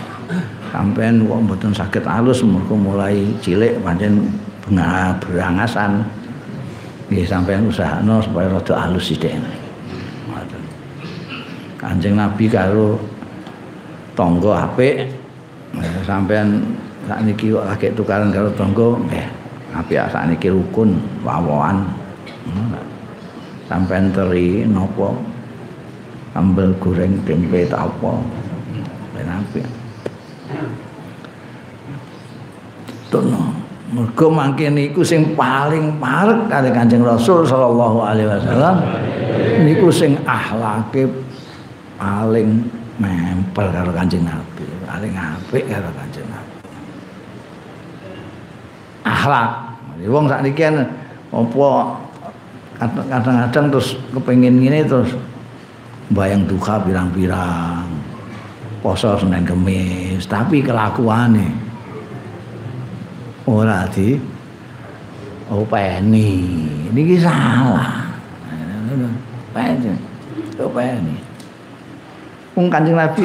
sampean 0.71 1.27
kok 1.27 1.41
mboten 1.43 1.73
saged 1.75 2.05
halus 2.07 2.45
mergo 2.45 2.77
mulai 2.77 3.25
cilik 3.41 3.81
pancen 3.81 4.29
berangasan. 4.69 6.05
Nggih 7.11 7.27
sampean 7.27 7.67
usahano 7.67 8.23
supaya 8.23 8.47
rada 8.53 8.87
halus 8.87 9.11
sithik. 9.11 9.35
Kanjeng 11.81 12.21
Nabi 12.21 12.45
karo 12.47 13.01
tonggo 14.13 14.53
apik 14.53 15.20
sampean 16.03 16.63
sakniki 17.07 17.55
kok 17.55 17.67
lagi 17.67 17.87
tukaran 17.95 18.35
karo 18.35 18.51
tonggo 18.59 18.99
nggih. 19.07 19.27
Apik 19.71 20.03
sakniki 20.11 20.51
rukun 20.51 20.99
wawoan. 21.23 21.87
Sampean 23.71 24.11
teri 24.11 24.67
napa 24.67 25.15
sambel 26.35 26.75
goreng 26.83 27.15
tempe 27.23 27.71
ta 27.71 27.87
apa. 27.87 28.13
Apik. 29.21 29.63
Tono 33.15 33.55
mergo 33.95 34.27
mangke 34.27 34.67
niku 34.71 35.07
sing 35.07 35.39
paling 35.39 36.03
parek 36.03 36.51
kali 36.51 36.71
Kanjeng 36.75 37.07
Rasul 37.07 37.47
sallallahu 37.47 38.03
alaihi 38.03 38.27
wasallam. 38.27 38.77
Niku 39.63 39.87
sing 39.95 40.19
akhlake 40.27 41.07
paling 41.95 42.65
nempel 42.99 43.71
karo 43.71 43.95
Kanjeng 43.95 44.27
Nabi, 44.27 44.50
paling 45.01 45.17
apik 45.17 45.65
karo 45.65 45.89
Kanjeng 45.97 46.29
Nabi. 46.29 46.57
Akhlak. 49.01 49.51
Wong 50.05 50.29
sakniki 50.29 50.61
kan 50.61 50.77
apa 51.33 51.69
kadang-kadang 53.09 53.67
terus 53.73 53.97
kepengin 54.13 54.61
ngene 54.61 54.85
terus 54.85 55.17
bayang 56.13 56.45
duka 56.45 56.77
pirang-pirang. 56.85 57.89
Poso 58.85 59.13
Senin 59.17 59.45
Kamis, 59.45 60.25
tapi 60.29 60.61
kelakuane 60.61 61.49
ora 63.49 63.89
di 63.89 64.21
openi. 65.49 66.29
Niki 66.93 67.17
salah. 67.21 68.05
Peni. 69.57 69.93
Openi. 70.61 71.17
wong 72.57 72.69
Kanjeng 72.69 73.01
Nabi 73.01 73.25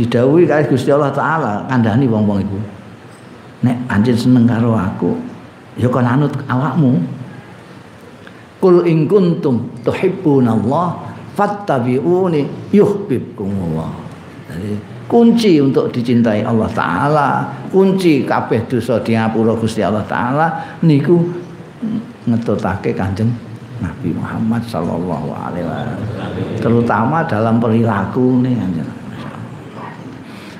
didhawuhi 0.00 0.48
kali 0.48 0.64
Gusti 0.72 0.88
Allah 0.88 1.12
taala 1.12 1.68
kandhani 1.68 2.08
wong-wong 2.08 2.40
iku. 2.40 2.58
Nek 3.60 3.76
anjen 3.92 4.16
seneng 4.16 4.48
karo 4.48 4.72
aku, 4.72 5.12
ya 5.76 5.92
kon 5.92 6.08
anut 6.08 6.32
awakmu. 6.48 6.96
Kul 8.60 8.88
in 8.88 9.04
kuntum 9.04 9.68
tuhibbunallah 9.84 10.96
fattabi'uni 11.36 12.72
yuhibbukumullah. 12.72 13.92
Jadi 14.48 14.72
kunci 15.04 15.60
untuk 15.60 15.92
dicintai 15.92 16.40
Allah 16.44 16.68
taala, 16.72 17.28
kunci 17.68 18.24
kabeh 18.24 18.64
dosa 18.68 19.00
diapura 19.04 19.52
Gusti 19.56 19.84
Allah 19.84 20.04
taala 20.08 20.76
niku 20.80 21.20
ngetutake 22.24 22.96
Kanjeng 22.96 23.32
Nabi 23.80 24.12
Muhammad 24.12 24.60
Sallallahu 24.68 25.28
Alaihi 25.32 25.64
Wasallam 25.64 26.00
terutama 26.60 27.24
dalam 27.24 27.56
perilaku 27.56 28.44
nih 28.44 28.52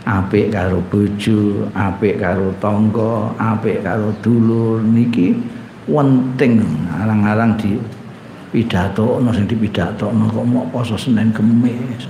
apik 0.05 0.53
karo 0.53 0.81
bojo 0.89 1.69
apik 1.77 2.21
karo 2.21 2.49
tangga 2.63 3.33
apik 3.37 3.85
karo 3.85 4.09
dulur 4.25 4.81
niki 4.81 5.37
penting 5.85 6.63
arang-arang 6.89 7.59
di 7.59 7.77
pidato 8.51 9.21
sing 9.35 9.47
dipidatono 9.47 10.27
kok 10.31 10.47
mau 10.47 10.67
poso 10.71 10.97
Senin 10.97 11.31
Kemis 11.31 12.09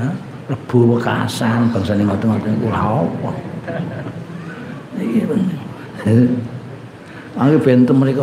ha 0.00 0.08
Rebu 0.44 0.96
Wekasan 0.96 1.72
bangsane 1.72 2.04
ngoten-ngoten 2.04 2.54
kula 2.60 2.80
apa 2.80 3.30
iki 5.00 5.24
Angge 7.34 7.58
benten 7.58 7.98
mereka 7.98 8.22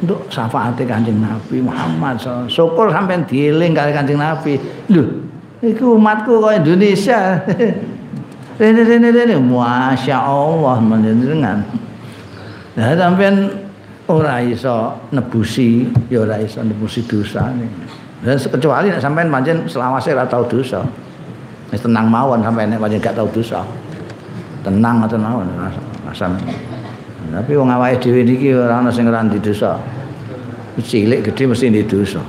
untuk 0.00 0.24
syafaate 0.32 0.88
Kanjeng 0.88 1.20
Nabi 1.20 1.60
Muhammad. 1.60 2.16
Syukur 2.48 2.88
sampai 2.88 3.20
dieling 3.28 3.76
kali 3.76 3.92
Kanjeng 3.92 4.16
Nabi. 4.16 4.56
Lho, 4.88 5.04
iku 5.62 5.96
umatku 5.96 6.42
kok 6.42 6.58
Indonesia. 6.58 7.38
Rene 8.60 8.84
rene 8.84 9.08
rene 9.08 9.40
Masya 9.40 10.18
Allah 10.22 10.76
menjenengan. 10.78 11.64
Nah 12.76 12.94
sampean 12.94 13.48
ora 14.06 14.44
iso 14.44 14.92
nebusi, 15.08 15.88
ya 16.12 16.22
ora 16.22 16.36
iso 16.36 16.60
nebusi 16.60 17.00
dosa 17.08 17.48
Dan 18.22 18.36
kecuali 18.38 18.92
nek 18.92 19.00
sampean 19.00 19.32
pancen 19.32 19.66
selawase 19.66 20.12
ora 20.12 20.28
tau 20.28 20.44
dosa. 20.44 20.84
Tenang 21.72 22.12
mawon 22.12 22.44
sampean 22.44 22.76
nek 22.76 22.78
pancen 22.78 23.00
gak 23.00 23.16
tau 23.16 23.26
dosa. 23.32 23.64
Tenang 24.62 25.00
ngoten 25.00 25.20
mawon 25.24 25.48
rasa. 26.04 26.28
Tapi 27.32 27.52
wong 27.56 27.72
awake 27.72 28.04
dhewe 28.04 28.20
niki 28.22 28.52
ora 28.52 28.84
ana 28.84 28.92
sing 28.92 29.08
ora 29.08 29.24
dosa. 29.26 29.80
Cilik 30.76 31.24
gedhe 31.24 31.50
mesti 31.50 31.72
di 31.72 31.82
dosa. 31.88 32.20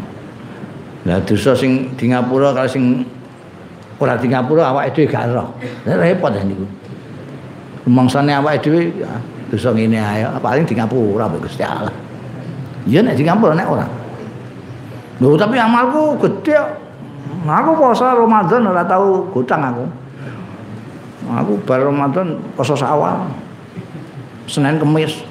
Lah 1.04 1.20
dosa 1.20 1.52
sing 1.52 1.94
di 2.00 2.10
Ngapura 2.10 2.56
kalau 2.56 2.72
sing 2.72 3.04
ora 4.00 4.18
di 4.18 4.28
Ngapura 4.30 4.74
awake 4.74 4.94
dhewe 4.96 5.08
gak 5.10 5.30
ero. 5.30 5.54
Repot 5.86 6.34
niku. 6.44 6.66
Mangsane 7.90 8.34
awake 8.34 8.64
dhewe 8.64 8.94
dosa 9.54 9.70
ngene 9.70 10.02
ae 10.02 10.26
paling 10.42 10.66
di 10.66 10.74
ngapura 10.74 11.30
mbek 11.30 11.46
Gusti 11.46 11.62
Allah. 11.62 11.94
Ya 12.90 13.06
nek 13.06 13.14
di 13.14 13.22
ngapura 13.22 13.54
nek 13.54 13.70
ora. 13.70 13.86
Lho 15.22 15.38
tapi 15.38 15.62
amalku 15.62 16.18
gede. 16.26 16.58
Aku 17.44 17.72
puasa 17.76 18.18
Ramadan 18.18 18.66
ora 18.66 18.82
tahu 18.82 19.30
gutang 19.30 19.62
aku. 19.62 19.86
Aku 21.38 21.54
bar 21.70 21.86
Ramadan 21.86 22.42
poso 22.58 22.74
sawal. 22.74 23.30
Senin 24.50 24.82
Kemis. 24.82 25.24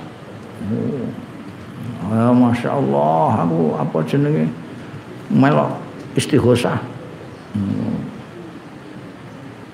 Oh, 2.13 2.33
Masya 2.33 2.77
Allah, 2.77 3.45
aku 3.45 3.73
apa 3.77 3.99
jenenge 4.05 4.45
melok 5.33 5.73
istighosah. 6.13 6.77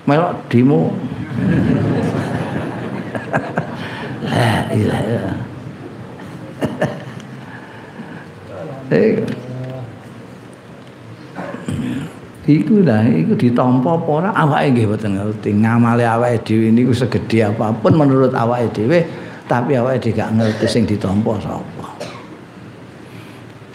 Melok 0.08 0.32
demo. 0.48 0.96
La 4.24 4.72
ilaha 4.72 5.36
Eh, 8.88 9.20
iku 12.48 12.80
dah 12.80 13.04
iku 13.04 13.36
ditampa 13.36 14.00
apa 14.00 14.08
ora? 14.08 14.30
Awake 14.32 14.72
nggih 14.72 14.86
mboten 14.88 15.12
ngerti. 15.20 15.50
Ngamale 15.60 16.08
awake 16.08 16.40
dhewe 16.40 16.72
niku 16.72 16.96
segedhe 16.96 17.52
apapun 17.52 17.92
menurut 18.00 18.32
awake 18.32 18.72
dhewe 18.72 19.04
tapi 19.44 19.76
awake 19.76 20.00
dhewe 20.00 20.16
gak 20.16 20.32
ngerti 20.40 20.64
sing 20.64 20.88
ditampa 20.88 21.36
sapa. 21.36 21.86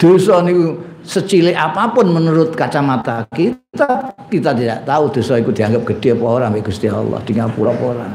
Dosa 0.02 0.42
niku 0.42 0.82
secilik 1.04 1.52
apa 1.52 1.92
pun 1.92 2.08
menurut 2.08 2.56
kacamata 2.56 3.28
kita 3.30 4.16
kita 4.32 4.50
tidak 4.56 4.78
tahu 4.88 5.12
dosa 5.12 5.36
itu 5.36 5.52
dianggap 5.52 5.84
gede 5.94 6.16
apa 6.16 6.24
ora 6.24 6.46
mbek 6.48 6.72
Gusti 6.72 6.88
Allah 6.88 7.20
di 7.22 7.36
ngapura 7.36 7.76
apa 7.76 7.84
ora 7.84 8.06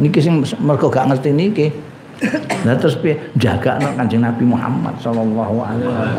niki 0.00 0.18
sing 0.18 0.40
mergo 0.64 0.88
gak 0.88 1.12
ngerti 1.12 1.30
niki 1.36 1.66
Nah 2.66 2.74
terus 2.74 2.98
piye 2.98 3.14
jagakno 3.38 3.94
Kanjeng 3.94 4.22
Nabi 4.26 4.42
Muhammad 4.42 4.94
sallallahu 4.98 5.56
alaihi 5.62 5.86
wasallam. 5.86 6.18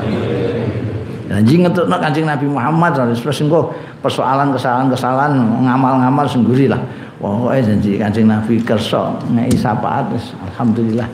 Janji 1.30 1.56
ngetokno 1.60 1.96
Kanjeng 2.00 2.28
Nabi 2.28 2.48
Muhammad 2.48 2.96
terus 2.96 3.40
engko 3.44 3.76
persoalan 4.00 4.56
kesalahan-kesalahan 4.56 5.36
ngamal-ngamal 5.68 6.26
sendiri 6.26 6.72
lah. 6.72 6.80
Pokoke 7.20 7.60
janji 7.60 8.00
Kanjeng 8.00 8.32
Nabi 8.32 8.64
kersa 8.64 9.12
ngei 9.28 9.52
syafaat 9.52 10.08
alhamdulillah. 10.56 11.08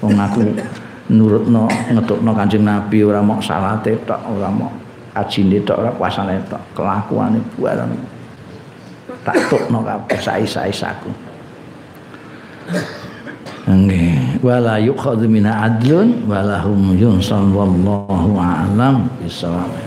Wong 0.00 0.16
aku 0.16 0.40
nurutno 1.10 1.70
ngetokno 1.92 2.30
Kanjeng 2.34 2.66
Nabi 2.66 3.06
ora 3.06 3.22
mau 3.22 3.38
salate 3.38 3.94
tok, 4.02 4.20
ora 4.26 4.50
mau 4.50 4.70
ajine 5.14 5.62
tok, 5.62 5.78
ora 5.78 5.90
puasane 5.94 6.42
tok, 6.50 6.62
kelakuane 6.74 7.38
buaran. 7.54 7.90
Tak 9.22 9.50
tukno 9.50 9.82
kabeh 9.82 10.18
sai-saisaku. 10.18 11.10
Nggih, 13.66 14.42
wala 14.46 14.78
yukhadhu 14.78 15.26
min 15.26 15.46
adlun 15.46 16.22
wala 16.30 16.62
hum 16.62 16.94
yunsal 16.94 17.50
wallahu 17.50 18.38
a'lam 18.38 19.10
bisawab. 19.18 19.85